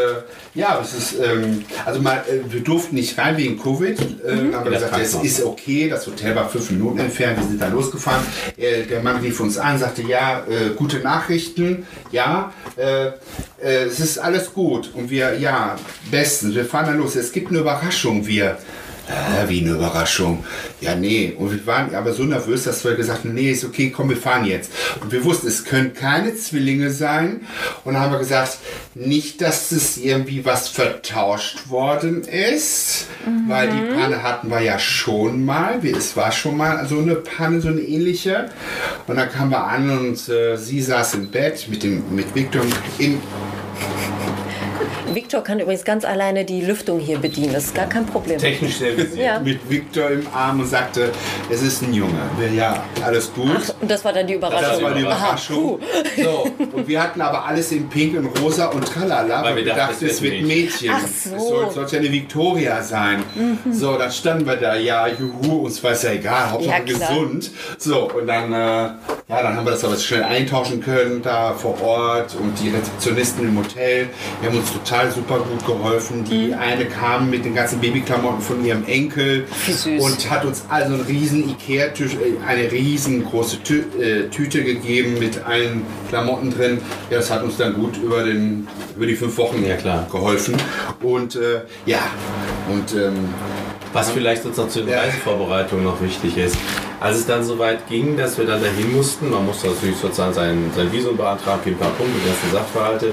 [0.55, 4.01] ja, es ist, ähm, also mal, äh, wir durften nicht rein wegen Covid.
[4.01, 4.55] Äh, mhm.
[4.55, 7.69] haben wir gesagt, es ist okay, das Hotel war fünf Minuten entfernt, wir sind da
[7.69, 8.25] losgefahren.
[8.57, 13.13] Äh, der Mann rief uns an, sagte, ja, äh, gute Nachrichten, ja, äh,
[13.59, 14.91] es ist alles gut.
[14.95, 15.77] Und wir, ja,
[16.11, 17.17] bestens, wir fahren dann los.
[17.17, 18.59] Es gibt eine Überraschung, wir
[19.09, 20.45] äh, wie eine Überraschung.
[20.81, 21.35] Ja, nee.
[21.37, 24.17] Und wir waren aber so nervös, dass wir gesagt haben, nee, ist okay, komm, wir
[24.17, 24.71] fahren jetzt.
[25.01, 27.43] Und wir wussten, es können keine Zwillinge sein.
[27.85, 28.59] Und dann haben wir gesagt,
[28.95, 33.49] nicht, dass es irgendwie was vertauscht worden ist, mhm.
[33.49, 35.85] weil die Panne hatten wir ja schon mal.
[35.85, 38.51] Es war schon mal so eine Panne, so eine ähnliche.
[39.07, 42.63] Und dann kamen wir an und äh, sie saß im Bett mit, dem, mit Victor
[42.99, 43.21] im
[45.15, 47.53] Victor kann übrigens ganz alleine die Lüftung hier bedienen.
[47.53, 48.39] Das ist gar kein Problem.
[48.39, 49.39] Technisch sehr ja.
[49.41, 51.13] Mit Victor im Arm und sagte,
[51.51, 52.13] es ist ein Junge.
[52.55, 53.51] Ja, alles gut.
[53.57, 54.71] Ach, und das war dann die Überraschung.
[54.71, 55.81] Das war die Überraschung.
[55.81, 59.65] Aha, so, und wir hatten aber alles in Pink und Rosa und tralala, weil, wir
[59.65, 60.91] dachten, es wird ein Mädchen.
[60.93, 61.37] Ach so.
[61.37, 63.23] Es soll, sollte eine Victoria sein.
[63.35, 63.73] Mhm.
[63.73, 67.51] So, dann standen wir da, ja, juhu, uns war es ja egal, Hauptsache ja, gesund.
[67.79, 68.97] So, und dann, äh, ja,
[69.29, 73.59] dann haben wir das aber schnell eintauschen können da vor Ort und die Rezeptionisten im
[73.59, 74.09] Hotel,
[74.43, 76.25] die haben uns total total super gut geholfen.
[76.25, 76.55] Die mhm.
[76.55, 79.45] eine kam mit den ganzen Babyklamotten von ihrem Enkel
[79.99, 85.45] und hat uns also einen riesen Ikea-Tisch, äh, eine riesengroße Tü äh, Tüte gegeben mit
[85.45, 86.81] allen Klamotten drin.
[87.11, 90.07] Ja, das hat uns dann gut über, den, über die fünf Wochen ja, klar.
[90.11, 90.57] geholfen.
[91.03, 92.01] Und äh, ja,
[92.69, 93.29] und ähm,
[93.93, 95.01] was vielleicht sozusagen zur ja.
[95.01, 96.57] Reisevorbereitung noch wichtig ist.
[97.01, 100.71] Als es dann soweit ging, dass wir dann dahin mussten, man musste natürlich sozusagen sein,
[100.75, 103.13] sein Visum beantragen, ein paar Punkte, die ganzen Sachverhalte,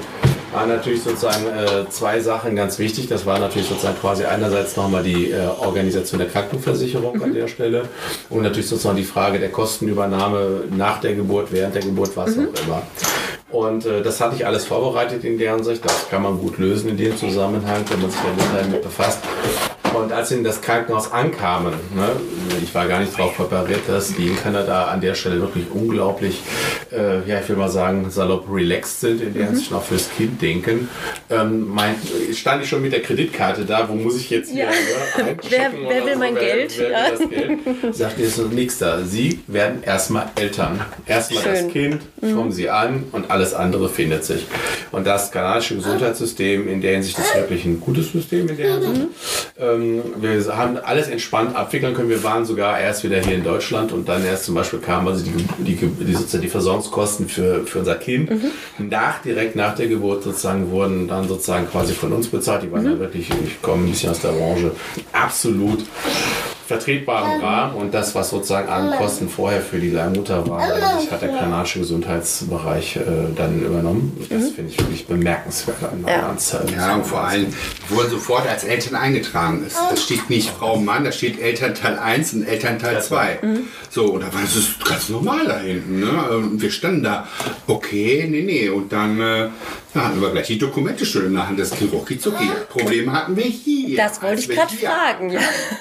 [0.52, 3.08] waren natürlich sozusagen äh, zwei Sachen ganz wichtig.
[3.08, 7.22] Das war natürlich sozusagen quasi einerseits nochmal die äh, Organisation der Krankenversicherung Mhm.
[7.22, 7.88] an der Stelle
[8.30, 12.48] und natürlich sozusagen die Frage der Kostenübernahme nach der Geburt, während der Geburt, was Mhm.
[12.54, 12.82] auch immer.
[13.50, 15.84] Und äh, das hatte ich alles vorbereitet in der Hinsicht.
[15.84, 18.20] Das kann man gut lösen in dem Zusammenhang, wenn man sich
[18.56, 19.18] damit befasst.
[19.94, 22.08] Und als sie in das Krankenhaus ankamen, ne,
[22.62, 26.40] ich war gar nicht darauf präpariert, dass die in Kanada an der Stelle wirklich unglaublich,
[26.92, 30.40] äh, ja, ich will mal sagen, salopp relaxed sind, in der Hinsicht auch fürs Kind
[30.40, 30.88] denken.
[31.30, 31.94] Ähm, mein,
[32.34, 34.70] stand ich schon mit der Kreditkarte da, wo muss ich jetzt hier Ja.
[34.70, 36.74] ne, Wer- wer will so, mein Geld?
[36.78, 36.98] Wer, Ja.
[37.18, 37.28] will das
[37.82, 37.94] Geld?
[37.94, 39.02] Sagte ich so, nix da.
[39.04, 40.80] Sie werden erstmal Eltern.
[41.06, 41.68] Erstmal das.
[41.68, 44.46] Kind, kommen Sie an und alles andere findet sich.
[44.90, 49.06] Und das kanadische Gesundheitssystem in der Hinsicht ist wirklich ein gutes System in der Hinsicht.
[49.58, 49.81] Ähm,
[50.16, 52.08] wir haben alles entspannt abwickeln können.
[52.08, 55.24] Wir waren sogar erst wieder hier in Deutschland und dann erst zum Beispiel kamen also
[55.24, 58.30] die, die, die, sozusagen die Versorgungskosten für, für unser Kind
[58.78, 62.62] nach, direkt nach der Geburt sozusagen wurden dann sozusagen quasi von uns bezahlt.
[62.62, 64.72] Die waren dann wirklich, ich komme ein bisschen aus der Branche,
[65.12, 65.84] absolut
[66.72, 71.22] vertretbaren Rahmen und das, was sozusagen an Kosten vorher für die Leihmutter war, das hat
[71.22, 73.00] der kanadische Gesundheitsbereich äh,
[73.36, 74.16] dann übernommen.
[74.30, 76.28] Das finde ich wirklich bemerkenswert an Ja.
[76.28, 76.66] Anzahl.
[76.74, 79.64] Ja, und vor allem die wurden sofort als Eltern eingetragen.
[79.66, 83.38] Es, da steht nicht Frau und Mann, da steht Elternteil 1 und Elternteil 2.
[83.90, 86.00] So, und da war das ist ganz normal da hinten.
[86.00, 86.28] Ne?
[86.30, 87.26] Und wir standen da,
[87.66, 88.68] okay, nee, nee.
[88.68, 89.48] Und dann äh,
[89.94, 91.58] hatten wir gleich die Dokumente schon in der Hand.
[91.58, 92.44] Das ging rucki zucki.
[92.68, 93.96] Probleme hatten wir hier.
[93.96, 95.30] Das wollte ich gerade fragen.
[95.30, 95.40] Ja.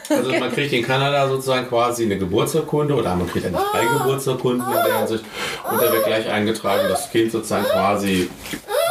[0.10, 4.66] Also man kriegt in Kanada sozusagen quasi eine Geburtsurkunde oder man kriegt eine drei Geburtsurkunden
[4.66, 5.24] in der Hinsicht
[5.70, 8.30] und da wird gleich eingetragen, das Kind sozusagen quasi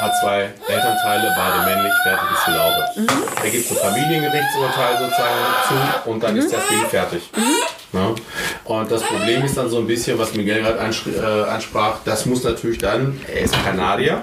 [0.00, 3.18] hat zwei Elternteile, beide männlich, fertig ist die Laube.
[3.42, 7.31] Da gibt es ein Familiengerichtsurteil sozusagen zu und dann ist das Ding fertig.
[7.92, 8.14] Ja.
[8.64, 12.44] Und das Problem ist dann so ein bisschen, was Miguel gerade äh, ansprach, das muss
[12.44, 14.22] natürlich dann, er ist Kanadier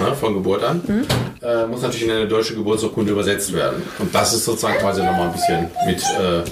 [0.00, 1.04] ne, von Geburt an,
[1.42, 3.82] äh, muss natürlich in eine deutsche Geburtsurkunde übersetzt werden.
[3.98, 6.48] Und das ist sozusagen quasi nochmal ein bisschen mit äh,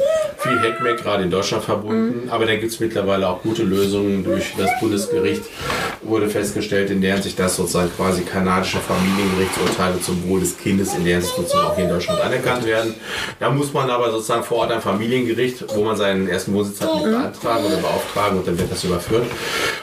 [0.47, 2.29] viel Heckmeck gerade in Deutschland verbunden.
[2.31, 5.43] Aber da gibt es mittlerweile auch gute Lösungen durch das Bundesgericht.
[6.07, 11.05] Wurde festgestellt, in der Hinsicht, dass sozusagen quasi kanadische Familiengerichtsurteile zum Wohl des Kindes in
[11.05, 12.95] der Hinsicht sozusagen auch hier in Deutschland anerkannt werden.
[13.41, 16.95] Da muss man aber sozusagen vor Ort ein Familiengericht, wo man seinen ersten Wohnsitz hat,
[16.95, 19.25] mit beantragen oder beauftragen und dann wird das überführt.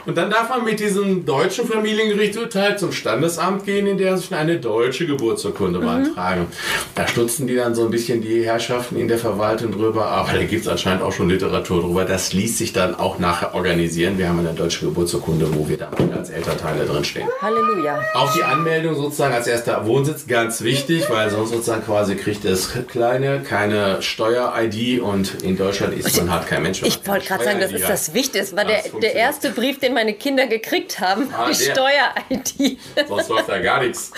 [0.06, 4.60] Und dann darf man mit diesem deutschen Familiengerichtsurteil zum Standesamt gehen, in der Hinsicht eine
[4.60, 6.48] deutsche Geburtsurkunde beantragen.
[6.96, 10.44] Da stutzen die dann so ein bisschen die Herrschaften in der Verwaltung drüber, aber da
[10.44, 12.06] gibt es anscheinend auch schon Literatur drüber.
[12.06, 14.18] Das ließ sich dann auch nachher organisieren.
[14.18, 17.28] Wir haben eine deutsche Geburtsurkunde, wo wir dann als Elternteile drinstehen.
[17.42, 18.00] Halleluja.
[18.14, 22.70] Auch die Anmeldung sozusagen als erster Wohnsitz ganz wichtig, weil sonst sozusagen quasi kriegt das
[22.88, 26.82] Kleine keine Steuer-ID und in Deutschland ist man halt kein Mensch.
[26.84, 28.34] Ich wollte gerade sagen, das ist das Wichtigste.
[28.34, 31.30] Das war der, der erste Brief, den meine Kinder gekriegt haben.
[31.36, 31.56] Ah, die.
[31.56, 32.80] Steuer-ID.
[33.08, 34.12] Sonst läuft da gar nichts.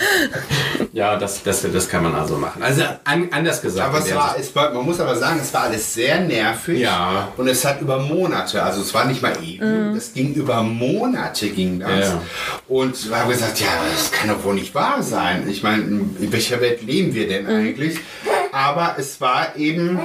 [0.92, 2.62] Ja, das, das, das kann man also machen.
[2.62, 3.88] Also an, anders gesagt.
[3.88, 6.80] Aber es war, es war, man muss aber sagen, es war alles sehr nervig.
[6.80, 7.32] Ja.
[7.36, 11.48] Und es hat über Monate, also es war nicht mal eben, es ging über Monate
[11.50, 11.85] ging das.
[11.88, 12.22] Ja.
[12.68, 15.48] Und wir haben gesagt, ja, das kann doch wohl nicht wahr sein.
[15.48, 17.98] Ich meine, in welcher Welt leben wir denn eigentlich?
[18.52, 19.98] Aber es war eben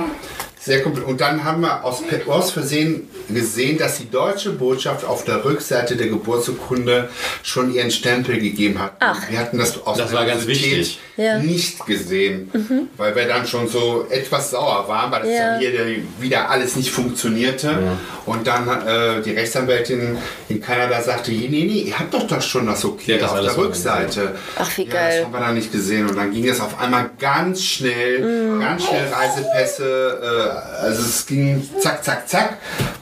[0.64, 1.10] sehr kompliziert.
[1.10, 5.96] Und dann haben wir aus, aus Versehen gesehen, dass die deutsche Botschaft auf der Rückseite
[5.96, 7.10] der Geburtsurkunde
[7.42, 8.94] schon ihren Stempel gegeben hat.
[9.00, 9.18] Ach.
[9.30, 11.00] Wir hatten das aus Das war ganz wichtig.
[11.18, 11.38] Ja.
[11.38, 12.50] nicht gesehen,
[12.98, 15.60] weil wir dann schon so etwas sauer waren, weil das Ja.
[15.60, 17.78] ja hier wieder alles nicht funktionierte.
[18.26, 20.18] Und dann äh, die Rechtsanwältin
[20.50, 23.58] in Kanada sagte, nee, nee, ihr habt doch doch schon das okay das auf der
[23.58, 24.36] Rückseite.
[24.58, 25.18] Ach, wie ja, geil.
[25.18, 26.08] Das haben wir dann nicht gesehen.
[26.10, 30.50] Und dann ging es auf einmal ganz schnell, ganz schnell Reisepässe.
[30.50, 32.58] Äh, also es ging zack, zack, zack.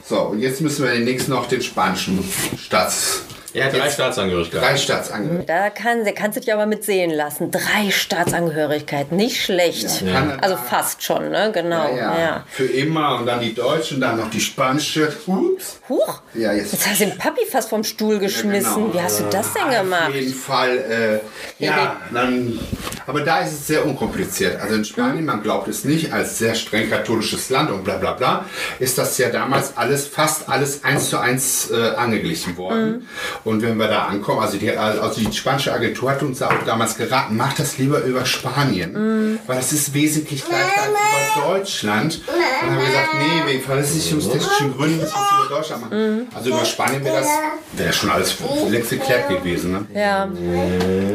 [0.08, 2.22] So, und jetzt müssen wir den nächsten noch den spanischen
[2.58, 3.22] Staats...
[3.52, 4.68] Er hat drei Jetzt Staatsangehörigkeiten.
[4.68, 5.46] drei Staatsangehörigkeiten.
[5.46, 7.50] Da kann, da kannst du dich aber mit sehen lassen.
[7.50, 10.02] Drei Staatsangehörigkeiten, nicht schlecht.
[10.02, 10.12] Ja.
[10.12, 10.38] Kanada.
[10.42, 11.50] Also fast schon, ne?
[11.52, 11.94] Genau.
[11.96, 12.44] Ja, Ja.
[12.50, 15.12] Für immer und dann die deutsche und dann noch die spanische.
[15.26, 15.80] Ups.
[15.88, 16.72] Huch, Ja, jetzt.
[16.72, 18.74] jetzt hast du den Papi fast vom Stuhl geschmissen.
[18.92, 18.94] genau.
[18.94, 20.14] Wie hast du das denn Auf gemacht?
[20.14, 21.20] jeden Fall,
[21.58, 22.58] äh, ja, dann,
[23.06, 24.60] aber da ist es sehr unkompliziert.
[24.60, 28.12] Also in Spanien, man glaubt es nicht, als sehr streng katholisches Land und bla bla
[28.12, 28.44] bla,
[28.78, 33.08] ist das ja damals alles, fast alles eins zu eins äh, angeglichen worden.
[33.44, 36.96] Und wenn wir da ankommen, also die, also die spanische Agentur hat uns auch damals
[36.96, 40.90] geraten, macht das lieber über Spanien, weil das ist wesentlich leichter als
[41.36, 42.14] über Deutschland.
[42.26, 46.26] Und dann haben wir gesagt, nee, wegen versicherungstechnischen Gründen müssen wir es über Deutschland machen.
[46.34, 47.28] Also über Spanien wäre das,
[47.72, 48.34] wäre das schon alles
[48.68, 49.72] längst geklärt gewesen.
[49.72, 49.86] Ne?
[49.94, 50.26] Ja.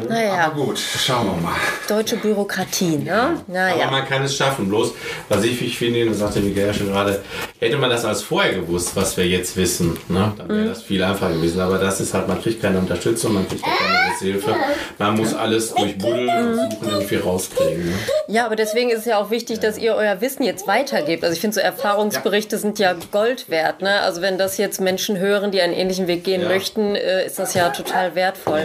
[0.10, 0.46] Naja.
[0.46, 1.56] Aber gut, schauen wir mal.
[1.88, 3.14] deutsche Bürokratie, ne?
[3.22, 3.92] Aber Naja.
[3.92, 4.68] man kann es schaffen.
[4.70, 4.94] Bloß,
[5.30, 7.22] was ich wichtig finde, das sagte Miguel ja schon gerade,
[7.60, 10.34] hätte man das als vorher gewusst, was wir jetzt wissen, ne?
[10.38, 11.60] dann wäre das viel einfacher gewesen.
[11.62, 14.56] Aber das ist halt, man kriegt keine Unterstützung, man kriegt keine Hilfe.
[14.98, 17.86] Man muss alles durch Buddeln versuchen, irgendwie rauskriegen.
[17.86, 17.94] Ne?
[18.28, 21.24] Ja, aber deswegen ist es ja auch wichtig, dass ihr euer Wissen jetzt weitergebt.
[21.24, 23.82] Also ich finde, so Erfahrungsberichte sind ja Gold wert.
[23.82, 24.00] Ne?
[24.02, 26.48] Also wenn das jetzt Menschen hören, die einen ähnlichen Weg gehen Ja.
[26.48, 28.64] möchten, äh, ist das ja total wertvoll.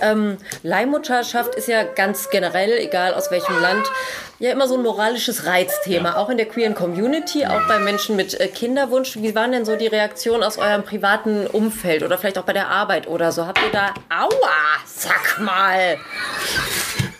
[0.00, 3.84] Ähm, Leihmutterschaft ist ja ganz generell, egal aus welchem Land,
[4.38, 6.16] ja immer so ein moralisches Reizthema.
[6.16, 9.16] Auch in der queeren Community, auch bei Menschen mit äh, Kinderwunsch.
[9.16, 12.68] Wie waren denn so die Reaktionen aus eurem privaten Umfeld oder vielleicht auch bei der
[12.68, 13.46] Arbeit oder so?
[13.46, 14.28] Habt ihr da, aua,
[14.86, 15.98] sag mal.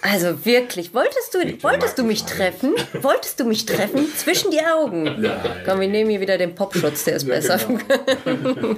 [0.00, 2.74] Also wirklich, wolltest du, wolltest du mich treffen?
[3.00, 4.06] Wolltest du mich treffen?
[4.16, 5.28] Zwischen die Augen.
[5.66, 7.58] Komm, wir nehmen hier wieder den Popschutz, der ist besser.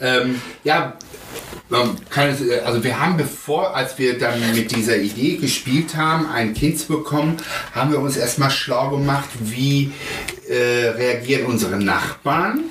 [0.00, 0.96] Ähm, ja, man kann
[1.40, 6.54] es, äh, also wir haben bevor, als wir dann mit dieser Idee gespielt haben, ein
[6.54, 7.36] Kind zu bekommen,
[7.74, 9.92] haben wir uns erstmal schlau gemacht, wie
[10.48, 12.64] äh, reagieren unsere Nachbarn.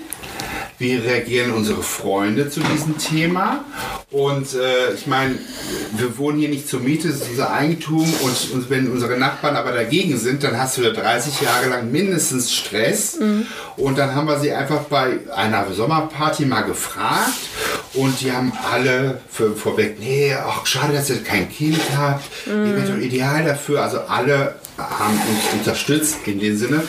[0.80, 3.66] Wie reagieren unsere Freunde zu diesem Thema?
[4.12, 5.36] Und äh, ich meine,
[5.98, 8.04] wir wohnen hier nicht zur Miete, es ist unser Eigentum.
[8.22, 11.92] Und, und wenn unsere Nachbarn aber dagegen sind, dann hast du da 30 Jahre lang
[11.92, 13.18] mindestens Stress.
[13.76, 17.34] Und dann haben wir sie einfach bei einer Sommerparty mal gefragt.
[17.96, 22.24] Und die haben alle für, vorweg, nee, ach schade, dass ihr kein Kind habt.
[22.46, 23.82] Ihr wärt doch ideal dafür.
[23.82, 26.84] Also alle haben uns unterstützt in dem Sinne.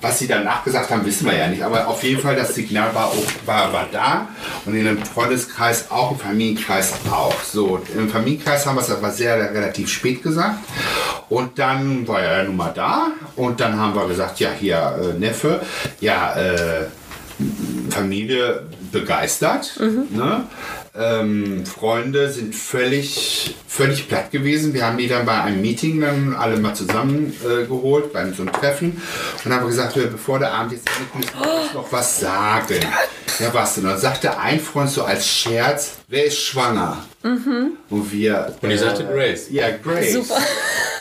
[0.00, 1.62] Was sie danach gesagt haben, wissen wir ja nicht.
[1.62, 4.28] Aber auf jeden Fall, das Signal war, auch- war, war da.
[4.64, 7.34] Und in dem Freundeskreis auch, im Familienkreis auch.
[7.42, 10.58] So, im Familienkreis haben wir es aber sehr relativ spät gesagt.
[11.28, 13.08] Und dann war er nun mal da.
[13.36, 15.60] Und dann haben wir gesagt, ja, hier, äh, Neffe,
[16.00, 16.86] ja, äh,
[17.90, 19.78] Familie begeistert.
[20.10, 20.44] Ne?
[20.94, 24.74] Ähm, Freunde sind völlig, völlig platt gewesen.
[24.74, 28.42] Wir haben die dann bei einem Meeting dann alle mal zusammen äh, geholt, bei so
[28.42, 29.00] einem Treffen.
[29.42, 32.80] Und haben gesagt, wir, bevor der Abend jetzt endet, müssen wir euch noch was sagen.
[33.38, 33.84] Ja, was denn?
[33.84, 37.06] Und dann sagte ein Freund so als Scherz, wer ist schwanger?
[37.88, 38.54] Und wir...
[38.60, 39.46] Und ich sagte Grace.
[39.50, 40.12] Ja, Grace.
[40.12, 40.42] Super.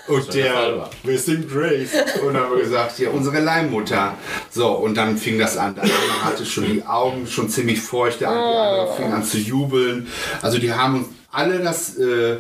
[0.08, 1.92] Und der wir sind Grace.
[2.22, 4.18] Und dann haben wir gesagt, ja, unsere Leihmutter.
[4.50, 5.76] So, und dann fing das an.
[5.76, 9.24] Der eine hatte schon die Augen schon ziemlich feucht, der andere, die andere fing an
[9.24, 10.08] zu jubeln.
[10.42, 12.38] Also die haben uns alle das äh,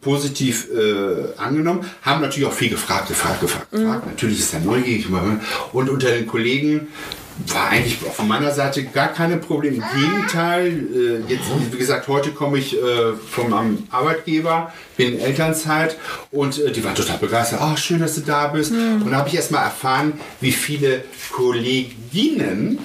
[0.00, 4.06] positiv äh, angenommen, haben natürlich auch viel gefragt, gefragt, gefragt, gefragt.
[4.06, 5.06] Natürlich ist er neugierig.
[5.72, 6.88] Und unter den Kollegen
[7.46, 9.76] war eigentlich von meiner Seite gar keine Probleme.
[9.76, 15.20] Im Gegenteil, äh, jetzt, wie gesagt, heute komme ich äh, vom am Arbeitgeber, bin in
[15.20, 15.96] Elternzeit
[16.30, 17.60] und äh, die waren total begeistert.
[17.60, 18.72] Ah, schön, dass du da bist.
[18.72, 22.78] Und da habe ich erst mal erfahren, wie viele Kolleginnen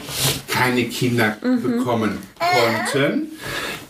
[0.47, 3.31] keine Kinder bekommen konnten.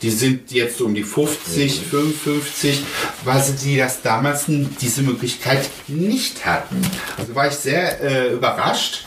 [0.02, 2.84] Die sind jetzt um die 50, 55,
[3.24, 6.82] weil sie das damals diese Möglichkeit nicht hatten.
[7.18, 9.06] Also war ich sehr äh, überrascht.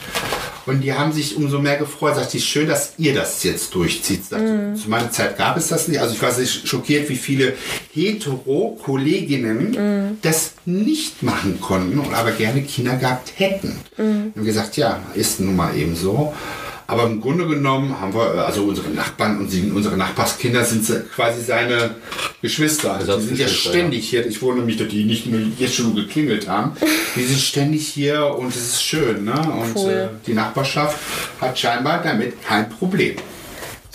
[0.66, 2.16] Und die haben sich umso mehr gefreut.
[2.16, 4.24] Sagt die, schön, dass ihr das jetzt durchzieht.
[4.26, 6.00] Sagte, Zu meiner Zeit gab es das nicht.
[6.00, 7.54] Also ich war sehr schockiert, wie viele
[7.94, 13.76] Hetero-Kolleginnen das nicht machen konnten und aber gerne Kinder gehabt hätten.
[13.96, 16.34] Und haben gesagt, ja, ist nun mal eben so.
[16.88, 21.42] Aber im Grunde genommen haben wir, also unsere Nachbarn und sie, unsere Nachbarskinder sind quasi
[21.42, 21.96] seine
[22.42, 22.94] Geschwister.
[22.94, 24.24] Also die sind ja ständig hier.
[24.26, 26.72] Ich wundere mich, dass die nicht nur jetzt schon geklingelt haben.
[27.16, 29.24] Die sind ständig hier und es ist schön.
[29.24, 29.32] Ne?
[29.32, 29.90] Und Cool.
[29.90, 30.96] äh, die Nachbarschaft
[31.40, 33.16] hat scheinbar damit kein Problem.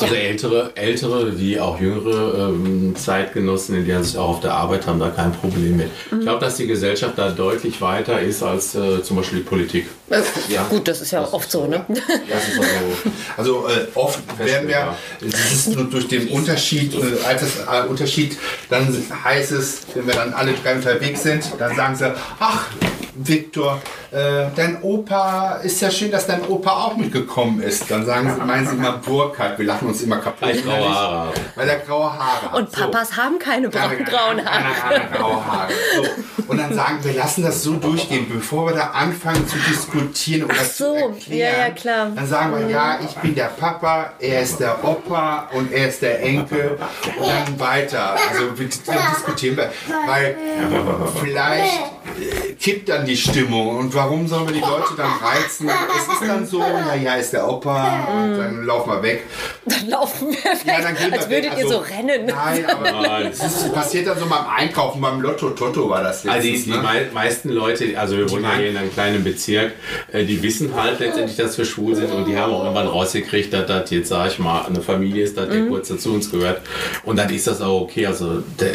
[0.03, 4.87] Also ältere, ältere wie auch jüngere ähm, Zeitgenossen, in der sich auch auf der Arbeit
[4.87, 5.89] haben, da kein Problem mit.
[6.11, 9.87] Ich glaube, dass die Gesellschaft da deutlich weiter ist als äh, zum Beispiel die Politik.
[10.09, 10.21] Äh,
[10.69, 11.85] Gut, das ist ja oft so, ne?
[11.87, 12.59] Das ist
[13.37, 14.97] also, Also äh, oft werden wir, ja.
[15.21, 18.37] das ist nur durch den Unterschied, äh, Altersunterschied,
[18.69, 22.67] dann heißt es, wenn wir dann alle drei unterwegs sind, dann sagen sie, ach,
[23.15, 27.89] Viktor, äh, dein Opa, ist ja schön, dass dein Opa auch mitgekommen ist.
[27.89, 30.41] Dann sagen sie, meinen sie immer Burkhardt, wir lachen uns immer kaputt.
[30.41, 31.33] Weil ich graue Haare habe.
[31.55, 32.53] Weil er graue Haare hat.
[32.57, 35.01] Und Papas haben keine braun, Ja, grauen Haare.
[35.13, 35.71] Graue Haare.
[35.95, 36.43] So.
[36.47, 40.55] Und dann sagen wir, lassen das so durchgehen, bevor wir da anfangen zu diskutieren oder
[40.63, 41.37] so, zu erklären.
[41.39, 42.11] ja, ja, klar.
[42.15, 46.01] Dann sagen wir, ja, ich bin der Papa, er ist der Opa und er ist
[46.01, 46.77] der Enkel.
[47.19, 48.15] Und dann weiter.
[48.29, 49.71] Also wir diskutieren wir.
[50.07, 50.35] Weil
[51.21, 51.81] vielleicht
[52.19, 53.77] äh, kippt dann die Stimmung.
[53.77, 55.69] Und warum sollen wir die Leute dann reizen?
[55.69, 59.23] Es ist dann so, ja, ja, ist der Opa, und dann laufen wir weg.
[59.65, 61.43] Dann laufen wir weg, Ja, dann gehen als wir weg.
[61.45, 62.25] würdet ihr Also, so rennen.
[62.25, 63.27] Nein, aber Nein.
[63.31, 66.63] es ist, passiert dann so beim Einkaufen, beim Lotto Toto war das Also die, letztens,
[66.65, 66.77] die ne?
[66.81, 69.73] mei meisten Leute, also wir wohnen ja hier in einem kleinen Bezirk,
[70.11, 73.53] äh, die wissen halt letztendlich, dass wir schwul sind und die haben auch irgendwann rausgekriegt,
[73.53, 76.61] dass das jetzt, sag ich mal, eine Familie ist, dass der kurz dazu uns gehört.
[77.03, 78.05] Und dann ist das auch okay.
[78.05, 78.71] Also der,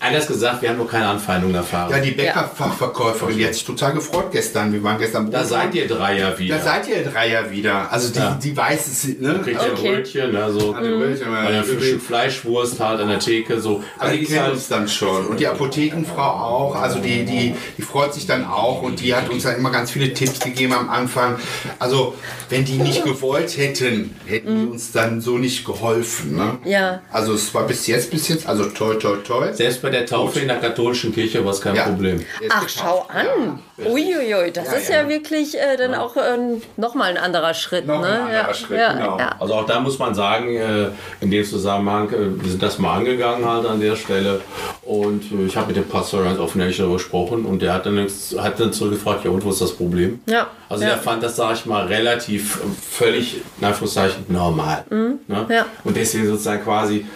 [0.00, 1.90] anders gesagt, wir haben noch keine Anfeindung erfahren.
[1.90, 4.72] Ja, die Bäckerfachverkäuferin, die sich total gefreut gestern.
[4.72, 6.56] Wir waren gestern da seid ihr drei ja wieder.
[6.56, 7.90] Da seid ihr drei ja wieder.
[7.92, 8.38] Also die, Ja.
[8.42, 9.40] die weiß es, ne?
[9.42, 9.96] Kriegt ihr Okay.
[9.96, 11.78] Brötchen, ne, so Also, Brötchen, bei der übel.
[11.78, 13.82] frischen Fleischwurst halt an der Theke, so.
[13.98, 15.26] Aber die ist kennen halt- uns dann schon.
[15.26, 16.76] Und die Apothekenfrau auch.
[16.76, 18.82] Also die, die, die freut sich dann auch.
[18.82, 21.36] Und die hat uns dann immer ganz viele Tipps gegeben am Anfang.
[21.78, 22.14] Also
[22.48, 26.36] wenn die nicht gewollt hätten, hätten die uns dann so nicht geholfen.
[26.36, 26.58] Ne?
[26.64, 27.00] Ja.
[27.12, 29.52] Also es war bis jetzt, bis jetzt, also toi, toi, toi.
[29.52, 31.84] Selbst bei der Taufe in der katholischen Kirche war es kein Ja.
[31.84, 32.24] Problem.
[32.40, 33.45] Jetzt Ach, schau an.
[33.78, 35.08] Uiuiui, das Ja, ist ja, ja.
[35.08, 37.86] wirklich äh, dann auch ähm, nochmal ein anderer Schritt.
[37.86, 38.06] Noch ne?
[38.06, 39.18] ein anderer ja, Schritt, ja, genau.
[39.18, 39.36] Ja.
[39.38, 40.88] Also auch da muss man sagen, äh,
[41.20, 44.40] in dem Zusammenhang, äh, wir sind das mal angegangen halt an der Stelle
[44.82, 47.86] und äh, ich habe mit dem Pastor ganz offen ehrlich darüber gesprochen und der hat
[47.86, 48.06] dann,
[48.38, 50.20] hat dann zurückgefragt, ja und wo ist das Problem?
[50.26, 50.90] Ja, Also ja.
[50.90, 54.84] der fand das, sage ich mal, relativ äh, völlig, in Anführungszeichen, normal.
[54.90, 55.18] Ne?
[55.28, 55.52] Mhm.
[55.52, 55.66] ja.
[55.84, 57.06] Und deswegen sozusagen quasi,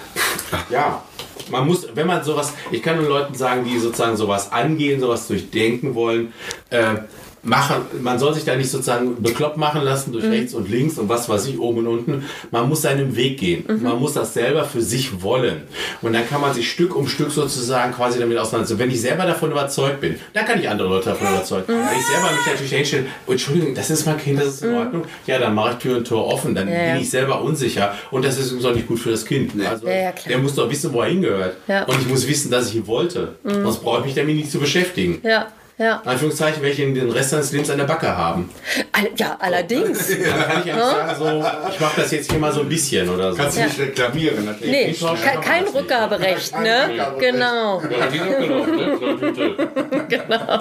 [0.68, 1.02] ja,
[1.50, 5.26] man muss, wenn man sowas, ich kann nur Leuten sagen, die sozusagen sowas angehen, sowas
[5.28, 6.32] durchdenken wollen,
[6.70, 6.96] äh,
[7.42, 11.08] machen, man soll sich da nicht sozusagen bekloppt machen lassen durch rechts und links und
[11.08, 12.24] was weiß ich, oben und unten.
[12.50, 13.64] Man muss seinen Weg gehen.
[13.82, 15.62] Man muss das selber für sich wollen.
[16.02, 18.78] Und dann kann man sich Stück um Stück sozusagen quasi damit auseinandersetzen.
[18.78, 21.64] Wenn ich selber davon überzeugt bin, dann kann ich andere Leute davon überzeugen.
[21.68, 25.04] Wenn ich selber mich natürlich hinstelle, Entschuldigung, das ist mein Kind, das ist in Ordnung,
[25.26, 26.92] ja, dann mache ich Tür und Tor offen, dann Ja, ja.
[26.94, 29.52] bin ich selber unsicher und das ist übrigens auch nicht gut für das Kind.
[29.66, 31.56] Also, Ja, der muss doch wissen, wo er hingehört.
[31.68, 31.84] Ja.
[31.84, 33.34] Und ich muss wissen, dass ich ihn wollte.
[33.44, 35.20] Sonst brauche ich mich damit nicht zu beschäftigen.
[35.22, 35.46] ja,
[35.80, 36.00] ja.
[36.04, 38.50] In Anführungszeichen, welche den Rest seines Lebens an der Backe haben.
[38.92, 40.08] All, ja, allerdings.
[40.08, 42.68] Dann kann ich ja nicht sagen, so, ich mache das jetzt hier mal so ein
[42.68, 43.38] bisschen oder so.
[43.38, 44.44] Kannst du nicht reklamieren.
[44.44, 44.70] natürlich.
[44.70, 46.88] Nee, Ich kein Rückgaberecht, ne?
[46.90, 47.18] Rückgaberecht.
[47.20, 47.80] Genau.
[47.82, 48.98] Ja, gelaufen, ne?
[49.10, 50.60] Eine Tüte.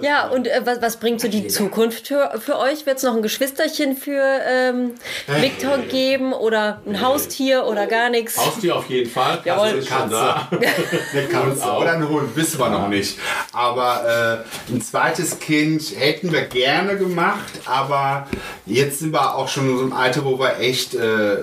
[0.00, 2.86] Ja, und äh, was, was bringt so die Zukunft für, für euch?
[2.86, 4.94] Wird es noch ein Geschwisterchen für ähm,
[5.26, 8.36] Viktor geben oder ein Haustier oder gar nichts?
[8.38, 9.36] Haustier auf jeden Fall.
[9.44, 9.82] Katze Jawohl.
[9.82, 10.48] schon da.
[10.50, 11.82] Eine Katze auch.
[11.82, 13.18] oder ein Hund, wissen wir noch nicht.
[13.52, 18.26] Aber äh, ein zweites Kind hätten wir gerne gemacht, aber
[18.64, 21.36] jetzt sind wir auch schon in so einem Alter, wo wir echt äh,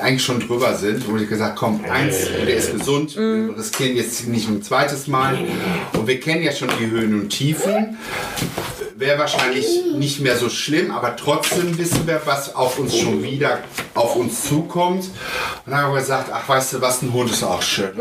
[0.00, 1.10] eigentlich schon drüber sind.
[1.10, 3.16] Wo ich gesagt komm, eins, der ist gesund,
[3.56, 5.38] das Kind jetzt nicht ein zweites Mal.
[5.92, 7.98] Und wir kennen ja schon die Höhen und Tiefen.
[8.96, 13.60] Wäre wahrscheinlich nicht mehr so schlimm, aber trotzdem wissen wir, was auf uns schon wieder
[13.94, 15.04] auf uns zukommt.
[15.04, 17.92] Und dann haben wir gesagt, ach weißt du was, ein Hund ist auch schön.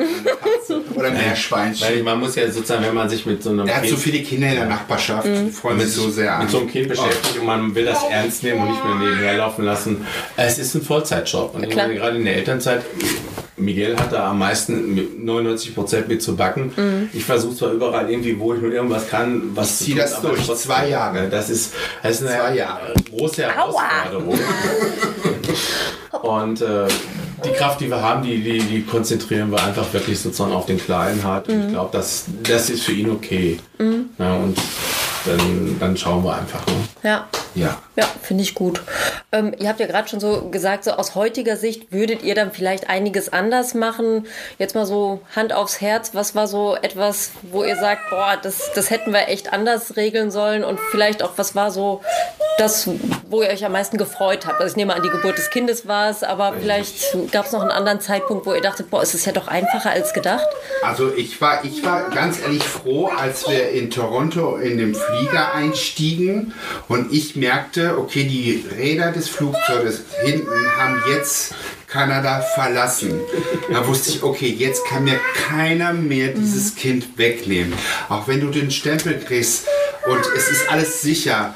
[0.95, 1.88] Oder ein Meerschweinchen.
[1.88, 3.99] Weil man muss ja sozusagen, wenn man sich mit so einem Er hat so Kind,
[3.99, 6.41] viele Kinder in der Nachbarschaft, die freuen sich so sehr an.
[6.43, 9.38] mit so einem Kind beschäftigt und man will das ernst nehmen und nicht mehr nebenher
[9.38, 10.06] laufen lassen.
[10.36, 11.56] Es ist ein Vollzeitjob.
[11.56, 12.82] Und meine, gerade in der Elternzeit,
[13.60, 16.71] Miguel hat da am meisten mit 99 Prozent mit zu backen.
[16.75, 17.10] Mhm.
[17.13, 19.99] Ich versuche zwar überall irgendwie, wo ich nur irgendwas kann, was Ich zu zieh tun,
[20.01, 20.45] das aber durch.
[20.45, 21.27] trotzdem- Zwei Jahre.
[21.30, 22.93] Das ist, das ist eine Zwei Jahre.
[23.10, 24.38] große Herausforderung.
[26.21, 26.88] Und äh,
[27.43, 30.78] die Kraft, die wir haben, die, die, die konzentrieren wir einfach wirklich sozusagen auf den
[30.78, 31.47] Kleinen halt.
[31.47, 31.54] Mhm.
[31.54, 33.60] Und ich glaube, das, das ist für ihn okay.
[34.17, 34.58] Ja, und
[35.25, 36.65] dann, dann schauen wir einfach.
[36.67, 36.73] Ne?
[37.03, 37.27] Ja.
[37.56, 37.77] Ja.
[37.95, 38.82] Ja, finde ich gut.
[39.32, 42.51] Ähm, ihr habt ja gerade schon so gesagt, so aus heutiger Sicht würdet ihr dann
[42.51, 44.27] vielleicht einiges anders machen.
[44.60, 48.71] Jetzt mal so Hand aufs Herz, was war so etwas, wo ihr sagt, boah, das,
[48.75, 52.01] das hätten wir echt anders regeln sollen und vielleicht auch, was war so
[52.60, 52.88] das,
[53.30, 54.62] wo ihr euch am meisten gefreut habt?
[54.62, 57.62] Also ich nehme an, die Geburt des Kindes war es, aber vielleicht gab es noch
[57.62, 60.47] einen anderen Zeitpunkt, wo ihr dachtet, boah, es ist ja doch einfacher als gedacht.
[60.84, 65.16] Also ich war, ich war ganz ehrlich froh, als wir in Toronto in den Flieger
[65.53, 66.53] einstiegen
[66.88, 71.53] und ich merkte, okay, die Räder des Flugzeuges hinten haben jetzt
[71.88, 73.19] Kanada verlassen.
[73.71, 77.73] Da wusste ich, okay, jetzt kann mir keiner mehr dieses Kind wegnehmen.
[78.10, 79.65] Auch wenn du den Stempel kriegst
[80.08, 81.56] und es ist alles sicher.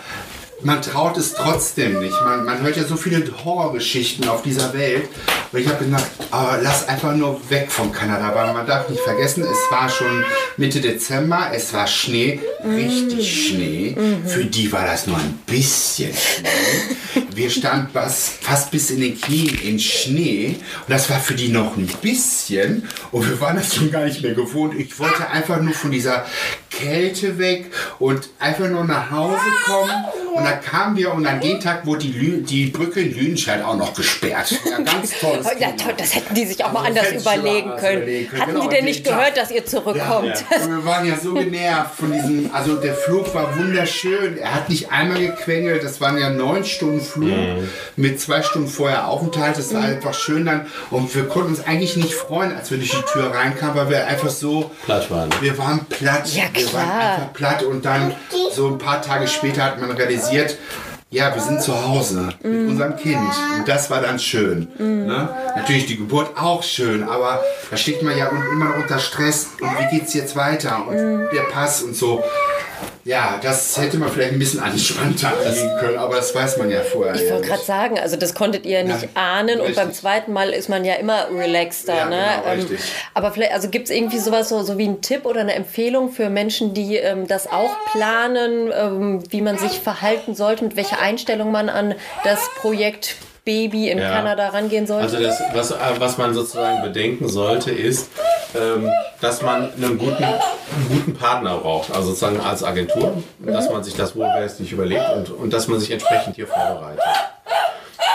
[0.63, 2.15] Man traut es trotzdem nicht.
[2.23, 5.09] Man, man hört ja so viele Horrorgeschichten auf dieser Welt.
[5.51, 8.29] Und ich habe gedacht, aber lass einfach nur weg von Kanada.
[8.29, 10.23] Aber man darf nicht vergessen, es war schon
[10.55, 13.95] Mitte Dezember, es war Schnee, richtig Schnee.
[14.25, 17.25] Für die war das nur ein bisschen Schnee.
[17.33, 20.55] Wir standen fast bis in den Knien in Schnee.
[20.87, 22.87] Und das war für die noch ein bisschen.
[23.11, 24.73] Und wir waren das schon gar nicht mehr gewohnt.
[24.79, 26.25] Ich wollte einfach nur von dieser
[26.69, 27.65] Kälte weg
[27.99, 29.91] und einfach nur nach Hause kommen
[30.35, 33.63] Und dann kamen wir und an dem Tag wurde die, Lü die Brücke in Lüdenscheid
[33.63, 34.57] auch noch gesperrt.
[34.69, 35.11] Ja, ganz
[35.43, 35.83] tolles Ja, Thema.
[35.83, 37.97] toll, das hätten die sich auch mal Also, anders überlegen können.
[38.01, 38.41] überlegen können.
[38.41, 39.17] Hatten Genau, die denn nicht Tag.
[39.17, 40.43] gehört, dass ihr zurückkommt?
[40.63, 44.37] Und wir waren ja so genervt von diesem, also der Flug war wunderschön.
[44.37, 45.83] Er hat nicht einmal gequengelt.
[45.83, 47.31] Das waren ja neun Stunden Flug
[47.95, 49.57] mit zwei Stunden vorher Aufenthalt.
[49.57, 50.67] Das war einfach schön dann.
[50.89, 54.07] Und wir konnten uns eigentlich nicht freuen, als wir durch die Tür reinkamen, weil wir
[54.07, 55.29] einfach so Platt waren.
[55.41, 56.27] Wir waren platt.
[56.33, 57.11] Ja, Wir waren klar.
[57.13, 57.63] einfach platt.
[57.63, 58.13] Und dann
[58.53, 60.57] so ein paar Tage später hat man realisiert,
[61.13, 63.19] ja, wir sind zu Hause mit unserem Kind.
[63.57, 64.69] Und das war dann schön.
[64.79, 65.29] Ne?
[65.57, 69.49] Natürlich die Geburt auch schön, aber da steht man ja immer noch unter Stress.
[69.59, 70.87] Und wie geht's jetzt weiter?
[70.87, 72.23] Und der Pass und so.
[73.03, 76.81] Ja, das hätte man vielleicht ein bisschen entspannter angehen können, aber das weiß man ja
[76.81, 77.15] vorher.
[77.15, 77.65] Ich ja wollte gerade nicht.
[77.67, 80.01] sagen, also das konntet ihr nicht Ja, ahnen und beim richtig.
[80.01, 81.95] zweiten Mal ist man ja immer relaxter.
[81.95, 82.25] Ja, ne?
[82.43, 82.79] genau, Ähm, richtig.
[83.13, 86.11] aber vielleicht, also gibt es irgendwie sowas so, so wie einen Tipp oder eine Empfehlung
[86.11, 90.99] für Menschen, die ähm, das auch planen, ähm, wie man sich verhalten sollte, mit welcher
[90.99, 94.11] Einstellung man an das Projekt Baby in Ja.
[94.11, 95.03] Kanada rangehen sollte?
[95.03, 98.09] Also das, was, äh, was man sozusagen bedenken sollte, ist,
[98.55, 98.89] ähm,
[99.19, 103.95] dass man einen guten, einen guten Partner braucht, also sozusagen als Agentur, dass man sich
[103.95, 107.01] das wohlweislich überlegt und, und dass man sich entsprechend hier vorbereitet.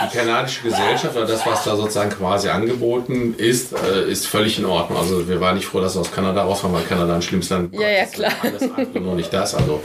[0.03, 4.65] Die kanadische Gesellschaft oder das, was da sozusagen quasi angeboten ist, äh, ist völlig in
[4.65, 4.99] Ordnung.
[4.99, 7.73] Also wir waren nicht froh, dass wir aus Kanada rausfahren, weil Kanada ein schlimmes Land
[7.73, 8.13] Ja, ja, ist.
[8.13, 8.31] klar.
[8.43, 9.55] Alles andere, nur nicht das.
[9.55, 9.81] Also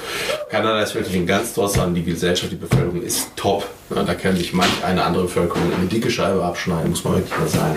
[0.50, 1.96] Kanada ist wirklich ein ganz tolles Land.
[1.96, 3.66] Die Gesellschaft, die Bevölkerung ist top.
[3.94, 7.38] Ja, da kann sich manch eine andere Bevölkerung eine dicke Scheibe abschneiden, muss man wirklich
[7.38, 7.76] mal sagen.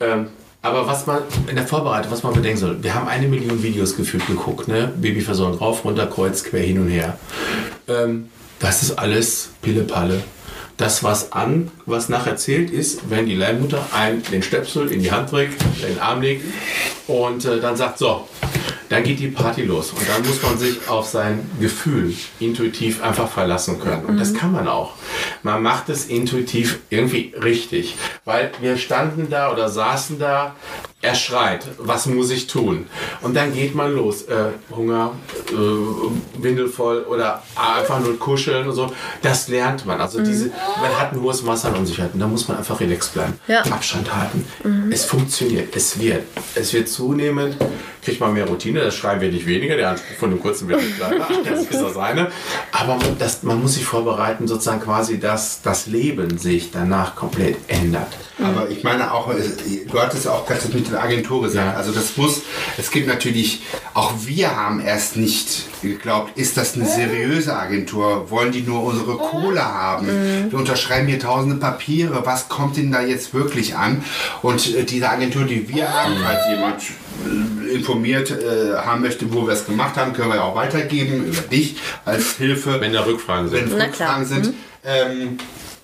[0.00, 0.26] Ähm,
[0.62, 1.18] aber was man
[1.48, 4.92] in der Vorbereitung, was man bedenken soll, wir haben eine Million Videos gefühlt geguckt, ne?
[4.96, 7.18] Babyversorgung rauf, runter, kreuz, quer, hin und her.
[7.88, 10.22] Ähm, das ist alles Pille-Palle.
[10.80, 15.12] Das, was an, was nachher zählt, ist, wenn die Leihmutter einen den Stöpsel in die
[15.12, 16.42] Hand drückt, in den Arm legt
[17.06, 18.26] und äh, dann sagt, so,
[18.90, 19.92] dann geht die Party los.
[19.92, 24.04] Und dann muss man sich auf sein Gefühl intuitiv einfach verlassen können.
[24.04, 24.94] Und das kann man auch.
[25.44, 27.96] Man macht es intuitiv irgendwie richtig.
[28.24, 30.56] Weil wir standen da oder saßen da,
[31.02, 32.86] er schreit, was muss ich tun?
[33.22, 34.22] Und dann geht man los.
[34.24, 35.12] Äh, Hunger,
[35.50, 38.92] äh, Windel voll oder einfach nur kuscheln und so.
[39.22, 40.00] Das lernt man.
[40.00, 42.12] Also diese, man hat ein hohes Maß an Unsicherheit.
[42.12, 43.38] Und da muss man einfach relaxed bleiben.
[43.48, 43.62] Ja.
[43.62, 44.44] Abstand halten.
[44.90, 45.74] Es funktioniert.
[45.74, 46.24] Es wird.
[46.54, 47.56] Es wird zunehmend,
[48.02, 48.79] kriegt man mehr Routine.
[48.84, 49.76] Das Schreiben wird nicht weniger.
[49.76, 51.26] Der Anspruch von dem kurzen wird nicht kleiner.
[51.50, 52.30] Das ist das eine.
[52.72, 57.56] Aber man, das, man muss sich vorbereiten, sozusagen quasi, dass das Leben sich danach komplett
[57.68, 58.08] ändert.
[58.42, 61.72] Aber ich meine auch, du hattest ja auch gerade das mit der Agentur gesagt.
[61.72, 61.76] Ja.
[61.76, 62.42] Also das muss,
[62.78, 63.62] es gibt natürlich,
[63.94, 68.30] auch wir haben erst nicht geglaubt, ist das eine seriöse Agentur?
[68.30, 70.06] Wollen die nur unsere Kohle haben?
[70.50, 72.24] Wir unterschreiben hier tausende Papiere.
[72.24, 74.04] Was kommt denn da jetzt wirklich an?
[74.42, 79.46] Und äh, diese Agentur, die wir haben, falls jemand äh, informiert äh, haben möchte, wo
[79.46, 83.04] wir es gemacht haben, können wir ja auch weitergeben über dich als Hilfe Wenn da
[83.04, 83.72] Rückfragen sind.
[83.72, 84.54] wenn Rückfragen sind.
[84.84, 85.38] Ähm,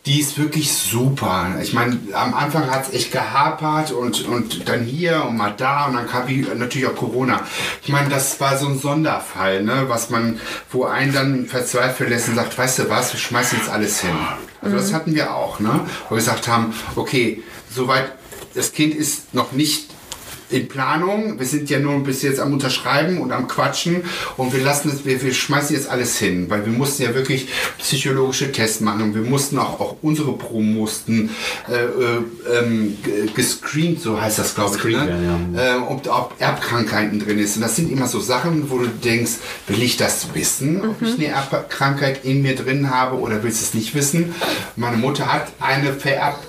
[0.07, 1.57] die ist wirklich super.
[1.61, 5.87] Ich meine, am Anfang hat es echt gehapert und, und dann hier und mal da
[5.87, 6.27] und dann kam
[6.57, 7.41] natürlich auch Corona.
[7.83, 10.39] Ich meine, das war so ein Sonderfall, ne, was man,
[10.71, 14.17] wo einen dann verzweifelt lässt und sagt, weißt du was, wir schmeißen jetzt alles hin.
[14.63, 18.13] Also das hatten wir auch, ne, wo wir gesagt haben, okay, soweit,
[18.55, 19.86] das Kind ist noch nicht
[20.51, 21.39] in Planung.
[21.39, 24.03] Wir sind ja nur bis jetzt am Unterschreiben und am Quatschen
[24.37, 27.49] und wir lassen es, wir, wir schmeißen jetzt alles hin, weil wir mussten ja wirklich
[27.79, 31.31] psychologische Tests machen und wir mussten auch, auch unsere Proben mussten
[31.69, 32.97] äh, äh, ähm,
[33.35, 35.07] gescreent, so heißt das glaube ich, ne?
[35.07, 37.57] werden, äh, ob, ob Erbkrankheiten drin ist.
[37.57, 39.33] Und das sind immer so Sachen, wo du denkst,
[39.67, 43.65] will ich das wissen, ob ich eine Erbkrankheit in mir drin habe oder willst du
[43.65, 44.35] es nicht wissen?
[44.77, 45.93] Meine Mutter hat eine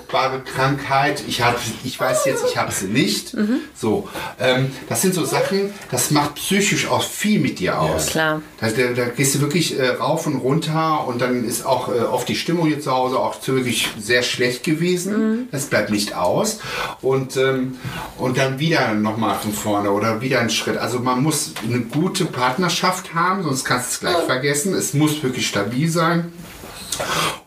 [0.07, 1.23] vererbbare Krankheit.
[1.27, 3.35] Ich, hab, ich weiß jetzt, ich habe sie nicht.
[3.75, 8.07] So, ähm, das sind so Sachen, das macht psychisch auch viel mit dir aus.
[8.07, 8.41] klar.
[8.59, 11.99] Da, da, da gehst du wirklich äh, rauf und runter und dann ist auch äh,
[11.99, 15.47] oft die Stimmung hier zu Hause auch wirklich sehr schlecht gewesen.
[15.51, 16.59] Das bleibt nicht aus.
[17.01, 17.77] Und, ähm,
[18.17, 20.77] und dann wieder nochmal von vorne oder wieder einen Schritt.
[20.77, 24.73] Also man muss eine gute Partnerschaft haben, sonst kannst du es gleich vergessen.
[24.73, 26.31] Es muss wirklich stabil sein.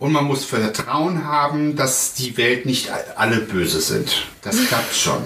[0.01, 4.27] Und man muss Vertrauen haben, dass die Welt nicht alle böse sind.
[4.41, 5.23] Das klappt schon.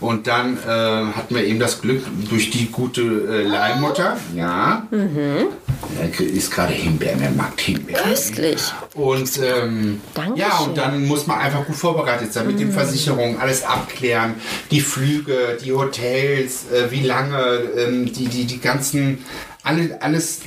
[0.00, 4.16] Und dann äh, hatten wir eben das Glück durch die gute äh, Leihmutter.
[4.34, 4.88] Ja.
[4.90, 8.02] Er ist gerade Himbeeren, er mag Himbeeren.
[8.02, 8.60] Köstlich.
[8.94, 10.00] Und ähm,
[10.34, 14.34] ja, und dann muss man einfach gut vorbereitet sein mit den Versicherungen, alles abklären,
[14.72, 17.38] die Flüge, die Hotels, äh, wie lange,
[17.76, 19.24] ähm, die, die, die ganzen,
[19.62, 20.40] alle, alles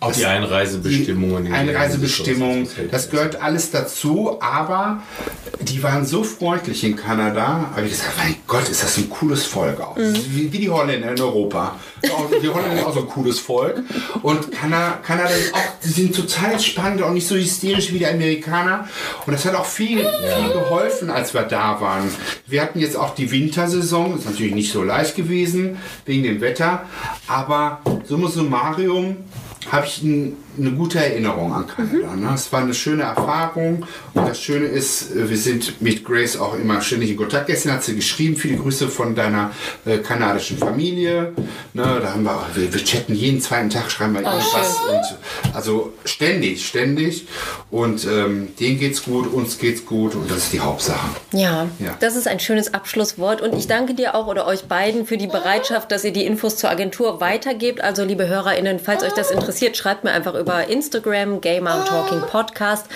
[0.00, 1.44] Auch die Einreisebestimmungen.
[1.44, 5.02] Die Einreisebestimmungen, das gehört alles dazu, aber
[5.60, 9.44] die waren so freundlich in Kanada, habe ich gesagt, mein Gott, ist das ein cooles
[9.44, 9.96] Volk auch.
[9.96, 10.16] Mhm.
[10.30, 11.76] Wie, wie die Holländer in Europa.
[12.02, 12.08] Die
[12.48, 13.82] Holländer sind auch so ein cooles Volk.
[14.22, 18.06] Und Kanada, Kanada ist auch, die sind total spannend und nicht so hysterisch wie die
[18.06, 18.88] Amerikaner.
[19.26, 22.10] Und das hat auch viel, viel geholfen, als wir da waren.
[22.46, 25.76] Wir hatten jetzt auch die Wintersaison, ist natürlich nicht so leicht gewesen,
[26.06, 26.84] wegen dem Wetter.
[27.26, 29.18] Aber summa summarum
[29.68, 32.14] habe ich ein, eine gute Erinnerung an Kanada.
[32.16, 32.32] Ne?
[32.34, 36.54] Es war eine schöne Erfahrung und das Schöne ist, äh, wir sind mit Grace auch
[36.54, 37.46] immer ständig in Kontakt.
[37.46, 39.50] Gestern hat sie geschrieben, viele Grüße von deiner
[39.86, 41.32] äh, kanadischen Familie.
[41.72, 42.00] Ne?
[42.02, 44.76] Da haben wir, wir, wir chatten jeden zweiten Tag, schreiben wir irgendwas.
[44.88, 47.26] Und, also ständig, ständig.
[47.70, 51.06] Und ähm, denen geht's gut, uns geht's gut und das ist die Hauptsache.
[51.32, 51.96] Ja, Ja.
[52.00, 55.26] das ist ein schönes Abschlusswort und ich danke dir auch oder euch beiden für die
[55.28, 57.80] Bereitschaft, dass ihr die Infos zur Agentur weitergebt.
[57.82, 62.86] Also liebe HörerInnen, falls euch das interessiert, schreibt mir einfach über Instagram Gamer Talking Podcast.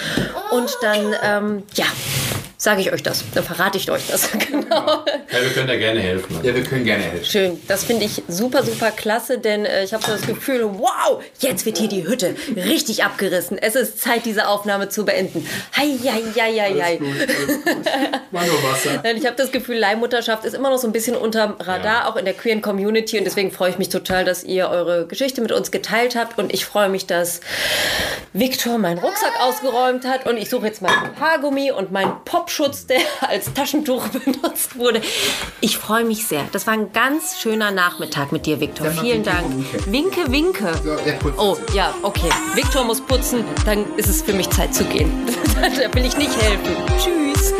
[0.50, 1.86] Und dann, ähm, ja,
[2.64, 4.30] sage ich euch das, dann verrate ich euch das.
[4.50, 5.04] genau.
[5.30, 6.40] Ja, wir können da gerne helfen.
[6.42, 7.24] Ja, wir können gerne helfen.
[7.26, 11.22] Schön, das finde ich super, super klasse, denn äh, ich habe so das Gefühl, wow,
[11.40, 13.58] jetzt wird hier die Hütte richtig abgerissen.
[13.58, 15.46] Es ist Zeit, diese Aufnahme zu beenden.
[15.76, 16.98] Hei, hei, hei, hei, hei.
[18.30, 19.02] Mal nur Wasser.
[19.14, 22.08] Ich habe das Gefühl, Leihmutterschaft ist immer noch so ein bisschen unterm Radar, Ja.
[22.08, 23.18] auch in der queeren Community.
[23.18, 26.38] Und deswegen freue ich mich total, dass ihr eure Geschichte mit uns geteilt habt.
[26.38, 27.40] Und ich freue mich, dass
[28.32, 30.26] Viktor meinen Rucksack ausgeräumt hat.
[30.26, 32.12] Und ich suche jetzt meinen Haargummi und meinen
[32.54, 35.00] Popschutz, der als Taschentuch benutzt wurde.
[35.60, 36.44] Ich freue mich sehr.
[36.52, 38.90] Das war ein ganz schöner Nachmittag mit dir, Viktor.
[38.90, 39.44] Vielen Dank.
[39.86, 40.30] winke.
[40.30, 40.72] Winke,
[41.36, 42.30] Oh, ja, okay.
[42.54, 45.26] Viktor muss putzen, dann ist es für mich Zeit zu gehen.
[45.56, 46.76] da will ich nicht helfen.
[46.98, 47.54] Tschüss.